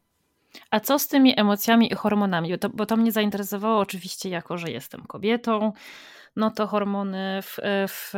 [0.70, 2.50] A co z tymi emocjami i hormonami?
[2.50, 5.72] Bo to, bo to mnie zainteresowało oczywiście jako, że jestem kobietą,
[6.36, 7.58] no to hormony w,
[7.88, 8.14] w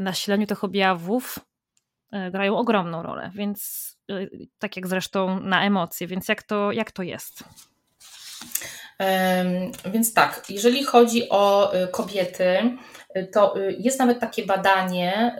[0.00, 1.38] nasileniu tych objawów
[2.14, 4.14] E, grają ogromną rolę, więc e,
[4.58, 7.44] tak jak zresztą na emocje, więc jak to, jak to jest?
[9.92, 12.76] Więc tak, jeżeli chodzi o e, kobiety,
[13.32, 15.36] to jest nawet takie badanie.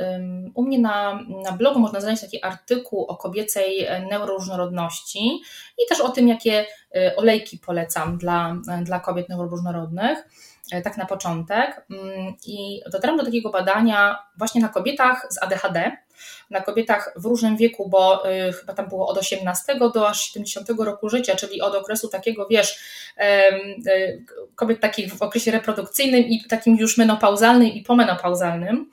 [0.54, 5.40] U mnie na, na blogu można znaleźć taki artykuł o kobiecej neuroróżnorodności
[5.78, 6.66] i też o tym, jakie
[7.16, 10.18] olejki polecam dla, dla kobiet neuroróżnorodnych.
[10.84, 11.86] Tak na początek.
[11.90, 15.96] Mm, I dotarłam do takiego badania właśnie na kobietach z ADHD,
[16.50, 20.68] na kobietach w różnym wieku, bo y, chyba tam było od 18 do aż 70
[20.78, 22.78] roku życia, czyli od okresu takiego, wiesz,
[23.86, 28.90] y, kobiet takich w okresie reprodukcyjnym i takim już menopauzalnym i pomenopauzalnym.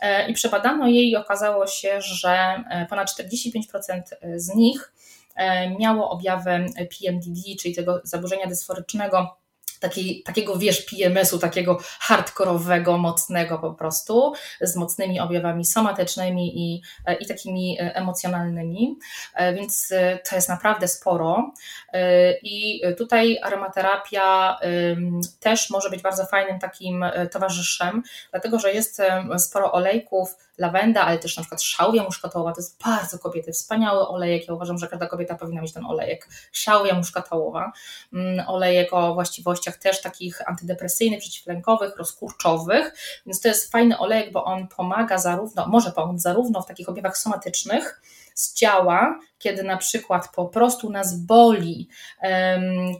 [0.00, 2.30] E, I przebadano jej i okazało się, że
[2.70, 4.02] e, ponad 45%
[4.36, 4.92] z nich
[5.36, 9.36] e, miało objawy PMDD, czyli tego zaburzenia dysforycznego
[9.80, 17.14] takiej, takiego, wiesz, PMS-u, takiego hardkorowego, mocnego po prostu, z mocnymi objawami somatycznymi i, e,
[17.14, 18.98] i takimi e, emocjonalnymi,
[19.34, 19.88] e, więc
[20.30, 21.52] to jest naprawdę sporo.
[22.42, 24.58] I tutaj aromaterapia
[25.40, 29.02] też może być bardzo fajnym takim towarzyszem, dlatego że jest
[29.38, 34.48] sporo olejków, lawenda, ale też na przykład szałwia muszkatołowa, to jest bardzo kobiety, wspaniały olejek,
[34.48, 37.72] ja uważam, że każda kobieta powinna mieć ten olejek, szałwia muszkatołowa,
[38.12, 42.94] mm, olejek o właściwościach też takich antydepresyjnych, przeciwlękowych, rozkurczowych,
[43.26, 47.18] więc to jest fajny olejek, bo on pomaga zarówno, może pomóc zarówno w takich objawach
[47.18, 48.00] somatycznych,
[48.40, 51.88] z ciała, kiedy na przykład po prostu nas boli,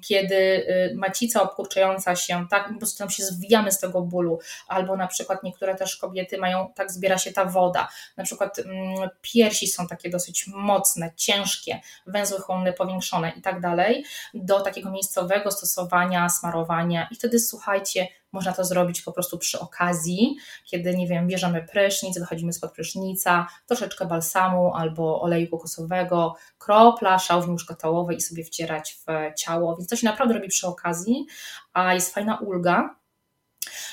[0.03, 4.39] kiedy y, macica obkurczająca się, tak, po prostu tam się zwijamy z tego bólu,
[4.69, 9.09] albo na przykład niektóre też kobiety mają, tak zbiera się ta woda, na przykład mm,
[9.23, 15.51] piersi są takie dosyć mocne, ciężkie, węzły chłonne powiększone i tak dalej, do takiego miejscowego
[15.51, 21.27] stosowania, smarowania i wtedy słuchajcie, można to zrobić po prostu przy okazji, kiedy, nie wiem,
[21.27, 28.45] bierzemy prysznic, wychodzimy spod prysznica, troszeczkę balsamu albo oleju kokosowego, kropla szałwi muszkatołowej i sobie
[28.45, 31.27] wcierać w ciało, więc to się naprawdę robi przy okazji,
[31.73, 33.01] a jest fajna ulga,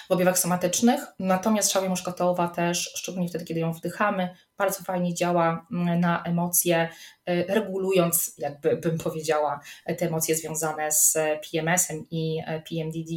[0.07, 1.05] w objawach somatycznych.
[1.19, 6.89] Natomiast szałwia muszkatołowa też, szczególnie wtedy, kiedy ją wdychamy, bardzo fajnie działa mm, na emocje,
[7.29, 9.59] y, regulując, jakby bym powiedziała,
[9.97, 11.17] te emocje związane z
[11.51, 13.11] PMS-em i PMDD.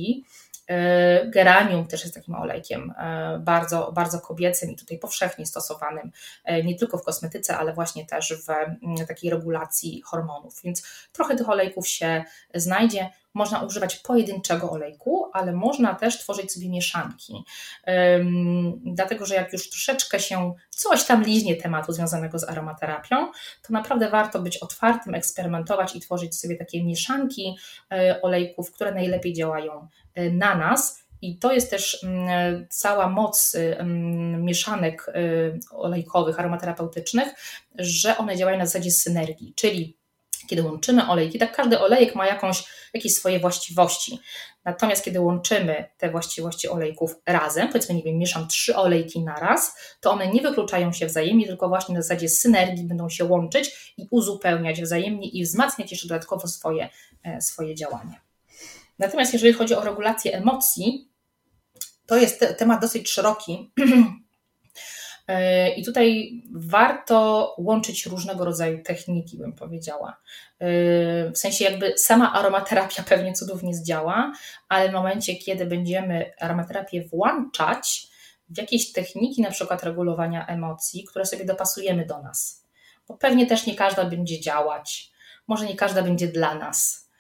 [0.70, 6.10] E, geranium też jest takim olejkiem e, bardzo, bardzo kobiecym i tutaj powszechnie stosowanym
[6.44, 10.60] e, nie tylko w kosmetyce, ale właśnie też w mm, takiej regulacji hormonów.
[10.64, 10.82] Więc
[11.12, 12.24] trochę tych olejków się
[12.54, 13.10] znajdzie.
[13.34, 17.44] Można używać pojedynczego olejku, ale można też tworzyć sobie mieszanki.
[18.84, 23.26] Dlatego, że jak już troszeczkę się coś tam liźnie tematu związanego z aromaterapią,
[23.62, 27.56] to naprawdę warto być otwartym, eksperymentować i tworzyć sobie takie mieszanki
[28.22, 31.00] olejków, które najlepiej działają Y, na nas.
[31.22, 37.28] I to jest też mm, cała moc y, mm, mieszanek y, olejkowych, aromaterapeutycznych,
[37.78, 39.96] że one działają na zasadzie synergii, czyli
[40.50, 44.18] kiedy łączymy olejki, tak każdy olejek ma jakąś, jakieś swoje właściwości.
[44.64, 49.78] Natomiast kiedy łączymy te właściwości olejków razem, powiedzmy, nie wiem, mieszam trzy olejki na raz,
[50.00, 54.06] to one nie wykluczają się wzajemnie, tylko właśnie na zasadzie synergii będą się łączyć i
[54.10, 56.88] uzupełniać wzajemnie i wzmacniać jeszcze dodatkowo swoje,
[57.24, 58.20] e, swoje działanie.
[58.98, 61.10] Natomiast jeżeli chodzi o regulację emocji,
[62.06, 63.72] to jest temat dosyć szeroki.
[65.76, 70.16] I tutaj warto łączyć różnego rodzaju techniki, bym powiedziała.
[71.34, 74.32] W sensie, jakby sama aromaterapia pewnie cudownie zdziała,
[74.68, 78.06] ale w momencie, kiedy będziemy aromaterapię włączać
[78.48, 82.66] w jakieś techniki, na przykład regulowania emocji, które sobie dopasujemy do nas,
[83.08, 85.10] bo pewnie też nie każda będzie działać,
[85.46, 87.10] może nie każda będzie dla nas.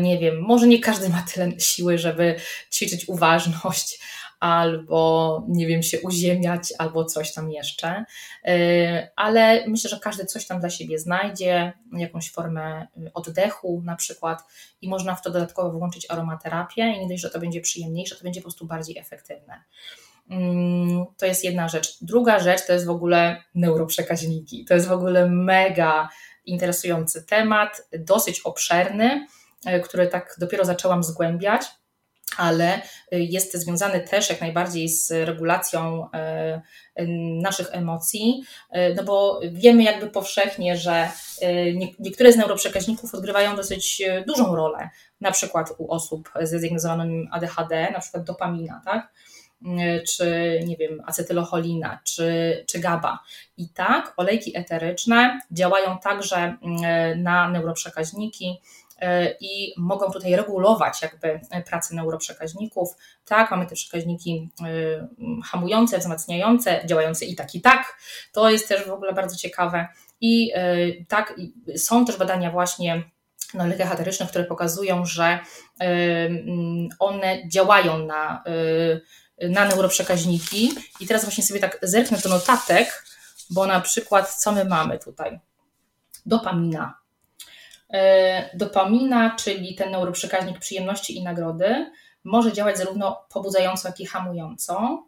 [0.00, 2.36] Nie wiem, może nie każdy ma tyle siły, żeby
[2.72, 4.00] ćwiczyć uważność,
[4.40, 8.04] albo nie wiem, się uziemiać, albo coś tam jeszcze.
[9.16, 14.42] Ale myślę, że każdy coś tam dla siebie znajdzie, jakąś formę oddechu na przykład
[14.80, 18.24] i można w to dodatkowo włączyć aromaterapię i nie dość, że to będzie przyjemniejsze, to
[18.24, 19.64] będzie po prostu bardziej efektywne.
[20.30, 21.98] Mm, to jest jedna rzecz.
[22.02, 24.64] Druga rzecz to jest w ogóle neuroprzekaźniki.
[24.64, 26.08] To jest w ogóle mega
[26.46, 29.26] interesujący temat, dosyć obszerny,
[29.66, 31.62] e, który tak dopiero zaczęłam zgłębiać,
[32.36, 36.62] ale e, jest związany też jak najbardziej z regulacją e,
[37.42, 38.42] naszych emocji,
[38.96, 41.08] no bo wiemy jakby powszechnie, że
[41.98, 48.00] niektóre z neuroprzekaźników odgrywają dosyć dużą rolę, na przykład u osób ze zdiagnozowanym ADHD, na
[48.00, 49.12] przykład dopamina, tak?
[50.08, 53.18] czy nie wiem, acetylocholina, czy, czy GABA.
[53.56, 56.56] I tak olejki eteryczne działają także
[57.16, 58.60] na neuroprzekaźniki
[59.40, 62.88] i mogą tutaj regulować jakby pracę neuroprzekaźników.
[63.24, 67.98] Tak, mamy te przekaźniki e, hamujące, wzmacniające, działające i tak, i tak.
[68.32, 69.88] To jest też w ogóle bardzo ciekawe.
[70.20, 70.76] I e,
[71.08, 71.34] tak,
[71.76, 73.02] są też badania właśnie
[73.54, 75.38] na olejkach eterycznych, które pokazują, że
[76.98, 78.44] one działają na
[79.48, 80.70] na neuroprzekaźniki.
[81.00, 83.04] I teraz właśnie sobie tak zerknę do notatek,
[83.50, 85.40] bo na przykład co my mamy tutaj?
[86.26, 86.99] Dopamina.
[87.92, 91.90] E, dopamina, czyli ten neuroprzekaźnik przyjemności i nagrody,
[92.24, 95.04] może działać zarówno pobudzająco, jak i hamująco.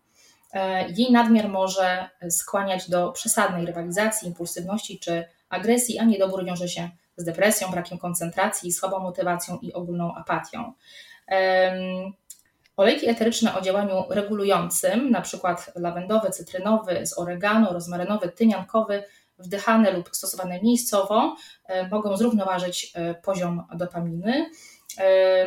[0.53, 6.91] E, jej nadmiar może skłaniać do przesadnej rywalizacji, impulsywności czy agresji, a niedobór wiąże się
[7.17, 10.73] z depresją, brakiem koncentracji, słabą motywacją i ogólną apatią.
[12.77, 19.05] Olejki eteryczne o działaniu regulującym, przykład lawendowy, cytrynowy, z oregano, rozmarynowy, tymiankowy,
[19.43, 21.37] wdychane lub stosowane miejscowo,
[21.67, 24.51] e, mogą zrównoważyć e, poziom dopaminy.
[24.99, 25.47] E,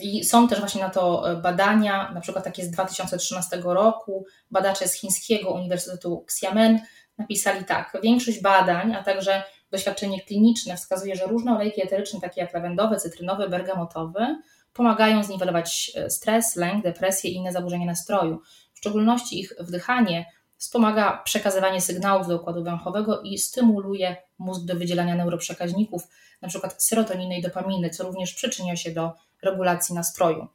[0.00, 4.26] I są też właśnie na to badania, na przykład takie z 2013 roku.
[4.50, 6.80] Badacze z chińskiego Uniwersytetu Xiamen
[7.18, 12.54] napisali tak: Większość badań, a także doświadczenie kliniczne wskazuje, że różne olejki eteryczne, takie jak
[12.54, 14.38] lawendowy, cytrynowy, bergamotowy,
[14.72, 18.40] pomagają zniwelować stres, lęk, depresję i inne zaburzenia nastroju.
[18.72, 20.26] W szczególności ich wdychanie
[20.64, 26.02] wspomaga przekazywanie sygnałów do układu węchowego i stymuluje mózg do wydzielania neuroprzekaźników,
[26.42, 26.68] np.
[26.78, 29.12] serotoniny i dopaminy, co również przyczynia się do
[29.42, 30.48] regulacji nastroju.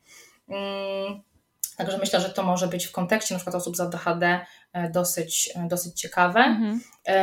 [0.50, 1.22] Mm,
[1.78, 3.52] także myślę, że to może być w kontekście np.
[3.58, 4.40] osób z ADHD
[4.74, 6.40] e, dosyć, e, dosyć ciekawe.
[6.40, 6.82] Mhm.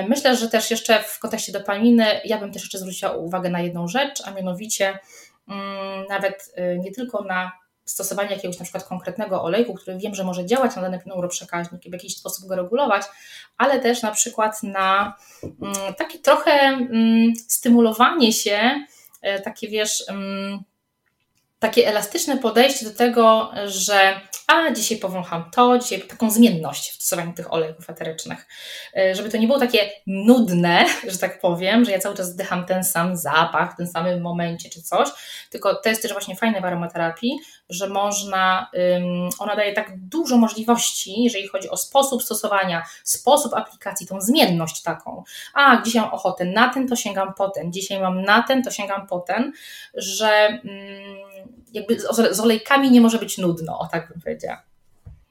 [0.08, 3.88] Myślę, że też jeszcze w kontekście dopaminy ja bym też jeszcze zwróciła uwagę na jedną
[3.88, 4.98] rzecz, a mianowicie
[5.48, 7.52] Mm, nawet nie tylko na
[7.86, 11.90] stosowanie jakiegoś na przykład konkretnego olejku, który wiem, że może działać na dany neuroprzekaźnik i
[11.90, 13.02] w jakiś sposób go regulować,
[13.58, 18.84] ale też na przykład na mm, takie trochę mm, stymulowanie się,
[19.38, 20.04] y, takie wiesz,
[21.58, 27.32] takie elastyczne podejście do tego, że a dzisiaj powącham to, dzisiaj taką zmienność w stosowaniu
[27.32, 28.46] tych olejków eterycznych.
[28.96, 32.66] E, żeby to nie było takie nudne, że tak powiem, że ja cały czas zdycham
[32.66, 35.08] ten sam zapach w tym samym momencie czy coś,
[35.50, 37.38] tylko to jest też właśnie fajne w aromaterapii,
[37.70, 38.70] że można,
[39.38, 45.24] ona daje tak dużo możliwości, jeżeli chodzi o sposób stosowania, sposób aplikacji, tą zmienność taką.
[45.54, 48.70] A, dzisiaj mam ochotę na ten, to sięgam po ten, dzisiaj mam na ten, to
[48.70, 49.52] sięgam po ten,
[49.94, 50.60] że
[51.72, 51.98] jakby
[52.30, 54.62] z olejkami nie może być nudno, o tak bym powiedziała.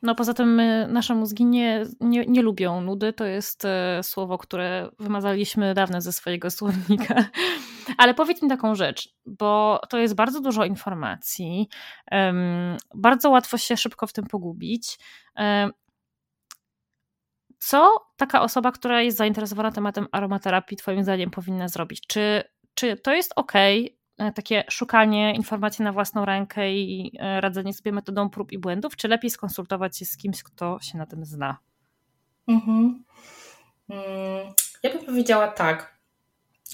[0.01, 4.89] No poza tym nasze mózgi nie, nie, nie lubią nudy, to jest e, słowo, które
[4.99, 7.25] wymazaliśmy dawno ze swojego słownika.
[7.97, 11.69] Ale powiedz mi taką rzecz, bo to jest bardzo dużo informacji,
[12.11, 14.99] um, bardzo łatwo się szybko w tym pogubić.
[15.37, 15.71] Um,
[17.57, 22.07] co taka osoba, która jest zainteresowana tematem aromaterapii, Twoim zdaniem powinna zrobić?
[22.07, 22.43] Czy,
[22.73, 23.53] czy to jest ok,
[24.35, 29.07] takie szukanie informacji na własną rękę i e, radzenie sobie metodą prób i błędów, czy
[29.07, 31.57] lepiej skonsultować się z kimś, kto się na tym zna?
[32.47, 33.03] Mhm.
[33.89, 34.53] Mm,
[34.83, 35.95] ja bym powiedziała tak.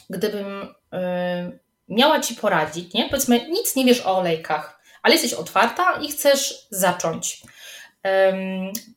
[0.09, 0.45] Gdybym
[0.93, 1.51] e,
[1.89, 3.09] miała ci poradzić, nie?
[3.09, 7.41] Powiedzmy, nic nie wiesz o olejkach, ale jesteś otwarta i chcesz zacząć.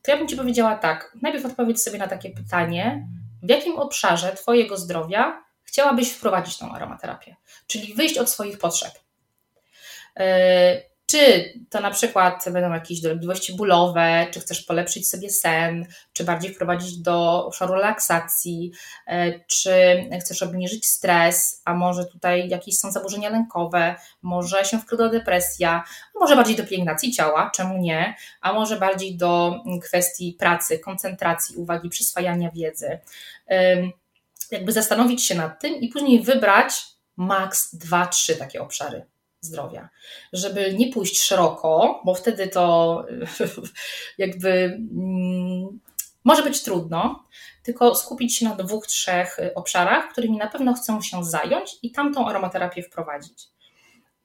[0.01, 1.17] To ja bym ci powiedziała tak.
[1.21, 3.07] Najpierw odpowiedz sobie na takie pytanie,
[3.43, 7.35] w jakim obszarze Twojego zdrowia chciałabyś wprowadzić tą aromaterapię,
[7.67, 8.91] czyli wyjść od swoich potrzeb.
[10.19, 16.23] E, czy to na przykład będą jakieś dolegliwości bólowe, czy chcesz polepszyć sobie sen, czy
[16.23, 18.71] bardziej wprowadzić do obszaru relaksacji,
[19.07, 19.73] e, czy
[20.21, 25.83] chcesz obniżyć stres, a może tutaj jakieś są zaburzenia lękowe, może się wkryła depresja,
[26.19, 31.89] może bardziej do pielęgnacji ciała, czemu nie, a może bardziej do kwestii pracy, koncentracji, uwagi,
[31.89, 32.99] przyswajania wiedzy
[34.51, 36.83] jakby zastanowić się nad tym i później wybrać
[37.17, 39.05] maks 2-3 takie obszary
[39.41, 39.89] zdrowia.
[40.33, 43.05] Żeby nie pójść szeroko, bo wtedy to
[44.17, 45.79] jakby mm,
[46.23, 47.25] może być trudno,
[47.63, 52.27] tylko skupić się na dwóch, trzech obszarach, którymi na pewno chcę się zająć i tamtą
[52.27, 53.47] aromaterapię wprowadzić.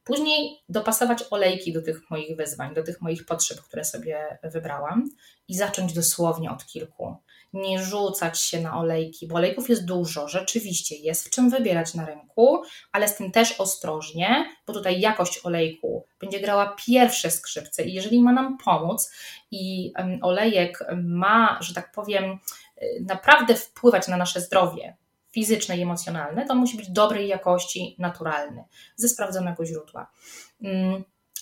[0.05, 5.11] Później dopasować olejki do tych moich wyzwań, do tych moich potrzeb, które sobie wybrałam
[5.49, 7.16] i zacząć dosłownie od kilku.
[7.53, 12.07] Nie rzucać się na olejki, bo olejków jest dużo, rzeczywiście jest w czym wybierać na
[12.07, 17.94] rynku, ale z tym też ostrożnie, bo tutaj jakość olejku będzie grała pierwsze skrzypce i
[17.94, 19.12] jeżeli ma nam pomóc
[19.51, 19.92] i
[20.22, 22.38] olejek ma, że tak powiem,
[22.82, 24.96] y, naprawdę wpływać na nasze zdrowie,
[25.30, 28.64] fizyczne i emocjonalne, to musi być dobrej jakości, naturalny,
[28.96, 30.11] ze sprawdzonego źródła.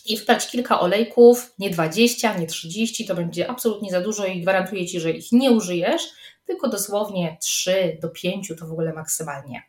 [0.08, 4.86] I wybrać kilka olejków, nie 20, nie 30, to będzie absolutnie za dużo i gwarantuję
[4.86, 6.02] Ci, że ich nie użyjesz,
[6.46, 9.62] tylko dosłownie 3 do 5 to w ogóle maksymalnie.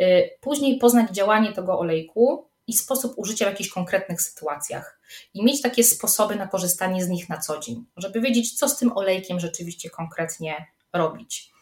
[0.00, 5.00] Y, później poznać działanie tego olejku i sposób użycia w jakichś konkretnych sytuacjach
[5.34, 8.78] i mieć takie sposoby na korzystanie z nich na co dzień, żeby wiedzieć, co z
[8.78, 11.55] tym olejkiem rzeczywiście konkretnie robić.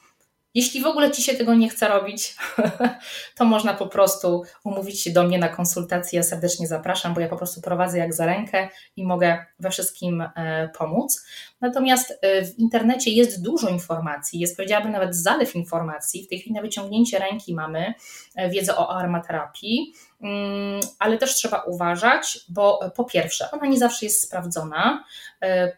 [0.55, 2.37] Jeśli w ogóle Ci się tego nie chce robić,
[3.39, 6.17] to można po prostu umówić się do mnie na konsultację.
[6.17, 10.21] Ja serdecznie zapraszam, bo ja po prostu prowadzę jak za rękę i mogę we wszystkim
[10.37, 11.25] e, pomóc.
[11.61, 16.25] Natomiast e, w internecie jest dużo informacji, jest powiedziałabym nawet zalew informacji.
[16.25, 17.95] W tej chwili na wyciągnięcie ręki mamy
[18.37, 24.07] e, wiedzę o aromaterapii, mm, ale też trzeba uważać, bo po pierwsze, ona nie zawsze
[24.07, 25.05] jest sprawdzona.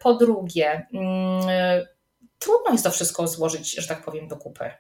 [0.01, 1.87] Po drugie, mm,
[2.39, 4.70] trudno jest to wszystko złożyć, że tak powiem, do kupy.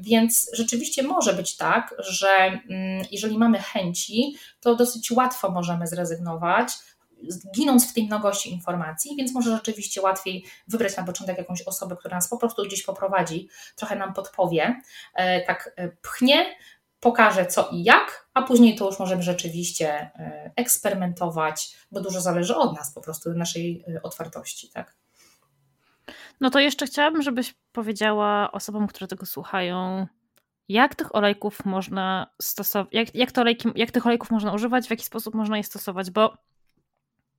[0.00, 6.72] Więc rzeczywiście może być tak, że mm, jeżeli mamy chęci, to dosyć łatwo możemy zrezygnować,
[7.54, 12.16] ginąc w tej mnogości informacji, więc może rzeczywiście łatwiej wybrać na początek jakąś osobę, która
[12.16, 14.80] nas po prostu gdzieś poprowadzi, trochę nam podpowie,
[15.14, 16.56] e, tak e, pchnie,
[17.00, 22.56] pokaże co i jak, a później to już możemy rzeczywiście e, eksperymentować, bo dużo zależy
[22.56, 24.68] od nas, po prostu naszej otwartości.
[24.68, 24.96] Tak?
[26.40, 30.06] No to jeszcze chciałabym, żebyś powiedziała osobom, które tego słuchają,
[30.68, 35.04] jak tych olejków można stosować, jak, jak, olejki, jak tych olejków można używać, w jaki
[35.04, 36.36] sposób można je stosować, bo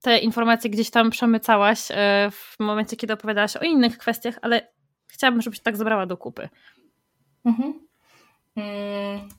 [0.01, 4.67] te informacje gdzieś tam przemycałaś e, w momencie, kiedy opowiadałaś o innych kwestiach, ale
[5.07, 6.49] chciałabym, żebyś tak zabrała do kupy.
[7.45, 7.87] Mhm.
[8.55, 9.29] Mm.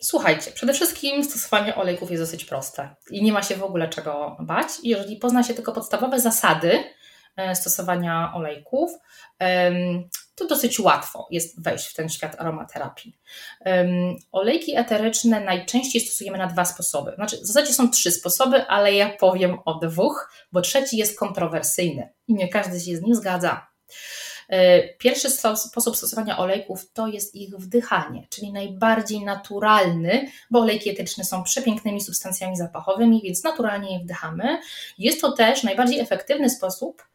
[0.00, 4.36] Słuchajcie, przede wszystkim stosowanie olejków jest dosyć proste i nie ma się w ogóle czego
[4.40, 4.68] bać.
[4.82, 6.84] Jeżeli pozna się tylko podstawowe zasady,
[7.54, 8.90] stosowania olejków,
[10.34, 13.18] to dosyć łatwo jest wejść w ten świat aromaterapii.
[14.32, 17.12] Olejki eteryczne najczęściej stosujemy na dwa sposoby.
[17.14, 22.08] Znaczy, w zasadzie są trzy sposoby, ale ja powiem o dwóch, bo trzeci jest kontrowersyjny
[22.28, 23.66] i nie każdy się z nim zgadza.
[24.48, 31.24] E, pierwszy sposób stosowania olejków to jest ich wdychanie, czyli najbardziej naturalny, bo olejki etyczne
[31.24, 34.58] są przepięknymi substancjami zapachowymi, więc naturalnie je wdychamy.
[34.98, 37.13] Jest to też najbardziej efektywny sposób E,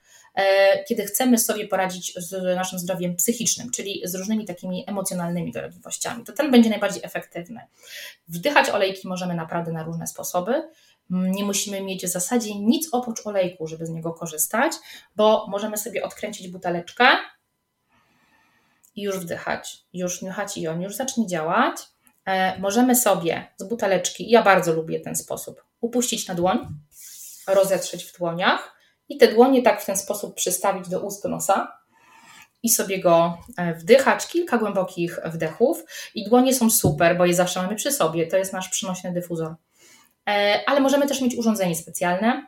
[0.87, 6.23] kiedy chcemy sobie poradzić z naszym zdrowiem psychicznym, czyli z różnymi takimi emocjonalnymi dolegliwościami.
[6.23, 7.61] To ten będzie najbardziej efektywny.
[8.27, 10.69] Wdychać olejki możemy naprawdę na różne sposoby.
[11.09, 14.73] Nie musimy mieć w zasadzie nic oprócz olejku, żeby z niego korzystać,
[15.15, 17.05] bo możemy sobie odkręcić buteleczkę
[18.95, 21.75] i już wdychać, już niuchać i on już zacznie działać.
[22.25, 26.67] E, możemy sobie z buteleczki, ja bardzo lubię ten sposób, upuścić na dłoń,
[27.47, 28.78] rozetrzeć w dłoniach
[29.09, 31.79] i te dłonie tak w ten sposób przystawić do ust nosa
[32.63, 35.85] i sobie go e, wdychać, kilka głębokich wdechów.
[36.15, 38.27] I dłonie są super, bo je zawsze mamy przy sobie.
[38.27, 39.55] To jest nasz przynośny dyfuzor.
[40.29, 42.47] E, ale możemy też mieć urządzenie specjalne.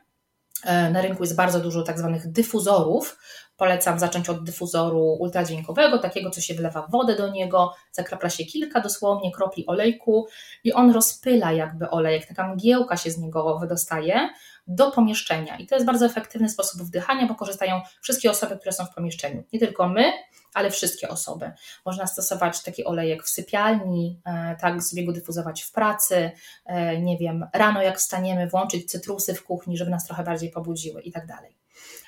[0.63, 3.19] E, na rynku jest bardzo dużo tak zwanych dyfuzorów.
[3.57, 8.81] Polecam zacząć od dyfuzoru ultradźwiękowego, takiego, co się wlewa wodę do niego, zakrapla się kilka
[8.81, 10.27] dosłownie kropli olejku
[10.63, 14.29] i on rozpyla jakby olejek, taka mgiełka się z niego wydostaje
[14.75, 15.57] do pomieszczenia.
[15.57, 19.43] I to jest bardzo efektywny sposób wdychania, bo korzystają wszystkie osoby, które są w pomieszczeniu.
[19.53, 20.13] Nie tylko my,
[20.53, 21.51] ale wszystkie osoby.
[21.85, 26.31] Można stosować taki olejek w sypialni, e, tak sobie go dyfuzować w pracy,
[26.65, 31.01] e, nie wiem, rano jak wstaniemy, włączyć cytrusy w kuchni, żeby nas trochę bardziej pobudziły
[31.01, 31.57] i tak dalej.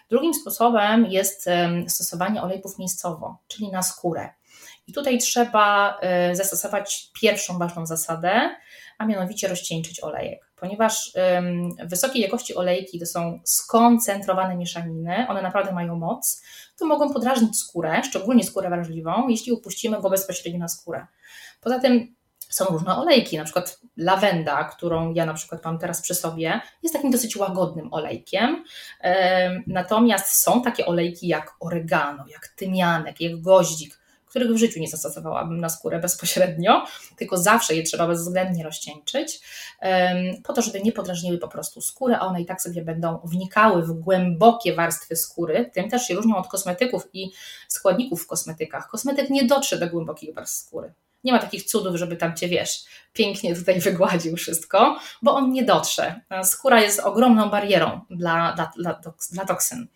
[0.09, 1.49] Drugim sposobem jest
[1.87, 4.29] stosowanie olejków miejscowo, czyli na skórę.
[4.87, 8.55] I tutaj trzeba e, zastosować pierwszą ważną zasadę,
[8.97, 11.13] a mianowicie rozcieńczyć olejek ponieważ
[11.85, 16.43] wysokiej jakości olejki to są skoncentrowane mieszaniny, one naprawdę mają moc,
[16.77, 21.07] to mogą podrażnić skórę, szczególnie skórę wrażliwą, jeśli upuścimy go bezpośrednio na skórę.
[21.61, 22.15] Poza tym
[22.49, 26.95] są różne olejki, na przykład lawenda, którą ja na przykład mam teraz przy sobie, jest
[26.95, 28.63] takim dosyć łagodnym olejkiem.
[29.67, 33.99] Natomiast są takie olejki jak oregano, jak tymianek, jak goździk,
[34.33, 36.85] których w życiu nie zastosowałabym na skórę bezpośrednio,
[37.17, 39.39] tylko zawsze je trzeba bezwzględnie rozcieńczyć,
[40.43, 43.83] po to, żeby nie podrażniły po prostu skóry, a one i tak sobie będą wnikały
[43.83, 45.71] w głębokie warstwy skóry.
[45.73, 47.31] Tym też się różnią od kosmetyków i
[47.67, 48.87] składników w kosmetykach.
[48.87, 50.93] Kosmetyk nie dotrze do głębokich warstw skóry.
[51.23, 55.63] Nie ma takich cudów, żeby tam cię, wiesz, pięknie tutaj wygładził wszystko, bo on nie
[55.63, 56.21] dotrze.
[56.43, 59.01] Skóra jest ogromną barierą dla, dla, dla,
[59.31, 59.87] dla toksyn.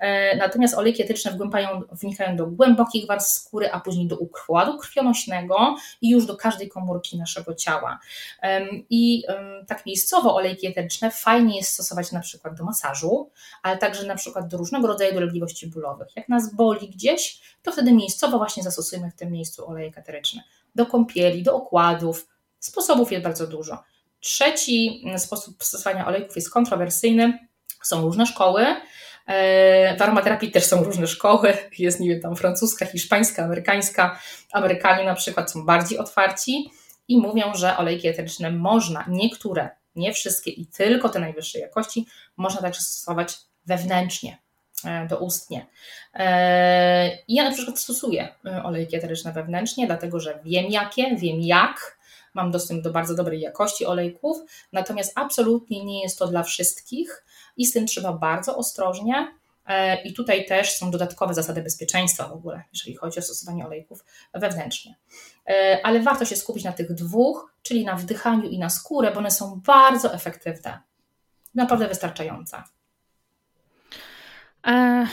[0.00, 6.10] E, natomiast olejki wgłębiają, wnikają do głębokich warstw skóry, a później do układu krwionośnego i
[6.10, 7.98] już do każdej komórki naszego ciała.
[8.90, 9.24] I
[9.66, 13.30] tak miejscowo olejki etyczne fajnie jest stosować na przykład do masażu,
[13.62, 16.08] ale także na przykład do różnego rodzaju dolegliwości bólowych.
[16.16, 20.42] Jak nas boli gdzieś, to wtedy miejscowo właśnie zastosujemy w tym miejscu olejek eteryczny.
[20.74, 22.28] Do kąpieli, do okładów.
[22.58, 23.82] Sposobów jest bardzo dużo.
[24.20, 27.38] Trzeci sposób stosowania olejków jest kontrowersyjny.
[27.82, 28.66] Są różne szkoły.
[29.30, 34.20] E, w aromaterapii też są różne szkoły, jest nie wiem, tam francuska, hiszpańska, amerykańska.
[34.52, 36.70] Amerykanie na przykład są bardziej otwarci
[37.08, 42.60] i mówią, że olejki eteryczne można, niektóre, nie wszystkie i tylko te najwyższej jakości, można
[42.60, 43.36] także stosować
[43.66, 44.38] wewnętrznie,
[44.84, 45.66] e, doustnie.
[46.14, 48.28] E, ja na przykład stosuję
[48.64, 51.98] olejki eteryczne wewnętrznie, dlatego że wiem jakie, wiem jak,
[52.34, 54.36] mam dostęp do bardzo dobrej jakości olejków,
[54.72, 57.24] natomiast absolutnie nie jest to dla wszystkich
[57.56, 59.34] i z tym trzeba bardzo ostrożnie.
[59.66, 64.04] E, I tutaj też są dodatkowe zasady bezpieczeństwa w ogóle, jeżeli chodzi o stosowanie olejków
[64.34, 64.94] wewnętrznie.
[65.48, 69.18] E, ale warto się skupić na tych dwóch, czyli na wdychaniu i na skórę, bo
[69.18, 70.80] one są bardzo efektywne.
[71.54, 72.62] Naprawdę wystarczające.
[74.66, 75.06] E,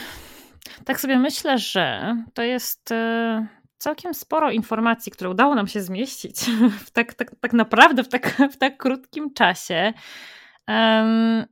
[0.84, 3.46] tak sobie myślę, że to jest e,
[3.78, 6.40] całkiem sporo informacji, które udało nam się zmieścić
[6.86, 9.92] w tak, tak, tak naprawdę w tak, w tak krótkim czasie.
[10.68, 11.46] Um,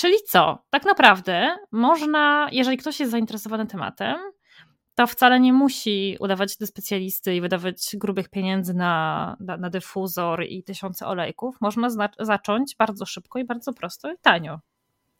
[0.00, 0.64] Czyli co?
[0.70, 4.16] Tak naprawdę można, jeżeli ktoś jest zainteresowany tematem,
[4.94, 10.44] to wcale nie musi udawać do specjalisty i wydawać grubych pieniędzy na, na, na dyfuzor
[10.44, 11.56] i tysiące olejków.
[11.60, 11.88] Można
[12.18, 14.60] zacząć bardzo szybko i bardzo prosto i tanio.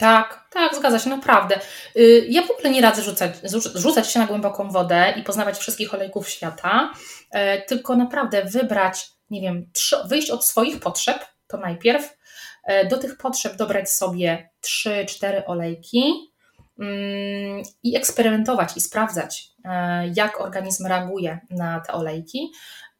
[0.01, 1.61] Tak, tak, zgadza się, naprawdę.
[1.97, 3.33] Y, ja w ogóle nie radzę rzucać,
[3.75, 6.93] rzucać się na głęboką wodę i poznawać wszystkich olejków świata,
[7.35, 9.71] y, tylko naprawdę wybrać, nie wiem,
[10.05, 12.21] wyjść od swoich potrzeb, to najpierw,
[12.65, 16.33] E, do tych potrzeb dobrać sobie 3-4 olejki
[16.79, 22.53] mm, i eksperymentować i sprawdzać, e, jak organizm reaguje na te olejki.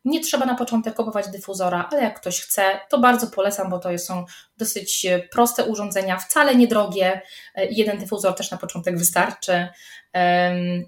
[0.05, 3.99] Nie trzeba na początek kupować dyfuzora, ale jak ktoś chce, to bardzo polecam, bo to
[3.99, 4.25] są
[4.57, 7.21] dosyć proste urządzenia, wcale niedrogie.
[7.55, 9.69] E, jeden dyfuzor też na początek wystarczy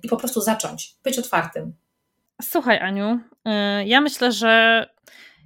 [0.03, 1.75] i po prostu zacząć, być otwartym.
[2.43, 3.21] Słuchaj, Aniu,
[3.85, 4.87] ja myślę, że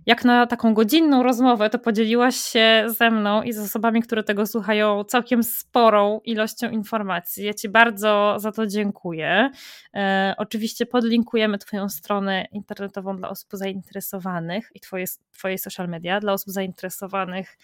[0.07, 4.47] jak na taką godzinną rozmowę, to podzieliłaś się ze mną i z osobami, które tego
[4.47, 7.45] słuchają, całkiem sporą ilością informacji.
[7.45, 9.51] Ja Ci bardzo za to dziękuję.
[9.95, 16.33] E, oczywiście podlinkujemy Twoją stronę internetową dla osób zainteresowanych i Twoje, twoje social media dla
[16.33, 17.59] osób zainteresowanych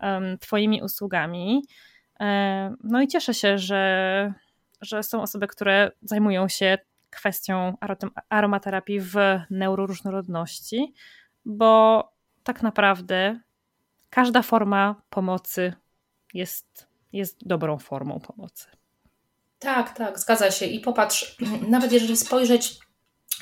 [0.00, 1.62] um, Twoimi usługami.
[2.20, 4.32] E, no i cieszę się, że,
[4.80, 6.78] że są osoby, które zajmują się
[7.10, 7.76] kwestią
[8.28, 9.14] aromaterapii w
[9.50, 10.94] neuroróżnorodności
[11.44, 12.02] bo
[12.44, 13.40] tak naprawdę
[14.10, 15.72] każda forma pomocy
[16.34, 18.66] jest, jest dobrą formą pomocy.
[19.58, 20.66] Tak, tak, zgadza się.
[20.66, 21.36] I popatrz,
[21.68, 22.78] nawet jeżeli spojrzeć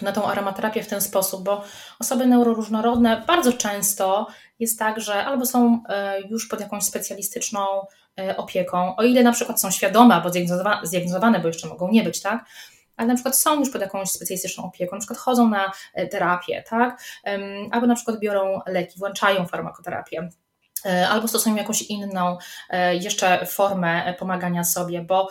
[0.03, 1.65] na tą aromaterapię w ten sposób, bo
[2.01, 4.27] osoby neuroróżnorodne bardzo często
[4.59, 7.87] jest tak, że albo są e, już pod jakąś specjalistyczną
[8.19, 10.31] e, opieką, o ile na przykład są świadome albo
[10.83, 12.45] zdiagnozowane, bo jeszcze mogą nie być, tak,
[12.97, 16.64] ale na przykład są już pod jakąś specjalistyczną opieką, na przykład chodzą na e, terapię,
[16.69, 17.02] tak?
[17.70, 20.28] Albo na przykład biorą leki, włączają farmakoterapię
[20.86, 22.39] e, albo stosują jakąś inną
[22.70, 25.28] e, jeszcze formę pomagania sobie, bo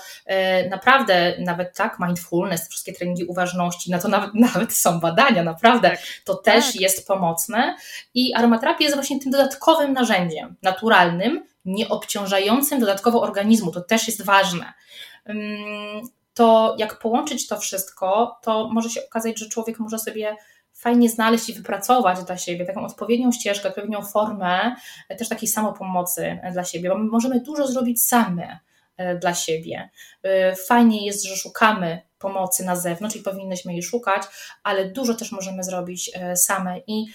[0.69, 5.99] naprawdę nawet tak, mindfulness, wszystkie treningi uważności, na to nawet, nawet są badania, naprawdę tak,
[6.25, 6.81] to też tak.
[6.81, 7.75] jest pomocne
[8.13, 14.73] i aromaterapia jest właśnie tym dodatkowym narzędziem naturalnym, nieobciążającym dodatkowo organizmu, to też jest ważne
[16.33, 20.35] to jak połączyć to wszystko, to może się okazać, że człowiek może sobie
[20.73, 24.75] fajnie znaleźć i wypracować dla siebie taką odpowiednią ścieżkę, odpowiednią formę
[25.09, 28.59] e, też takiej samopomocy dla siebie, bo my możemy dużo zrobić same
[28.97, 29.89] e, dla siebie.
[30.23, 34.23] E, fajnie jest, że szukamy pomocy na zewnątrz i powinnyśmy jej szukać,
[34.63, 37.05] ale dużo też możemy zrobić same i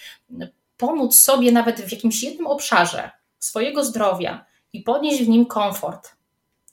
[0.77, 6.15] pomóc sobie nawet w jakimś jednym obszarze swojego zdrowia i podnieść w nim komfort.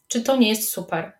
[0.08, 1.12] Czy to nie jest super?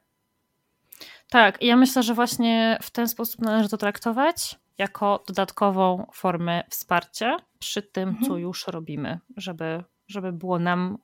[1.35, 7.37] Tak, ja myślę, że właśnie w ten sposób należy to traktować jako dodatkową formę wsparcia
[7.59, 8.27] przy tym, mhm.
[8.27, 10.99] co już robimy, żeby, żeby było nam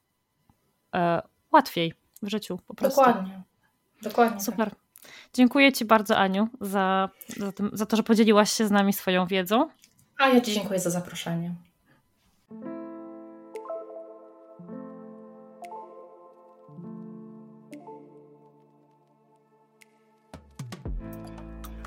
[0.95, 3.01] e, łatwiej w życiu po prostu.
[3.01, 3.43] Dokładnie.
[4.03, 4.41] Dokładnie.
[4.41, 4.71] Super.
[5.35, 9.27] Dziękuję Ci bardzo, Aniu, za, za, tym, za to, że podzieliłaś się z nami swoją
[9.27, 9.69] wiedzą.
[10.19, 11.55] A ja Ci dziękuję za zaproszenie.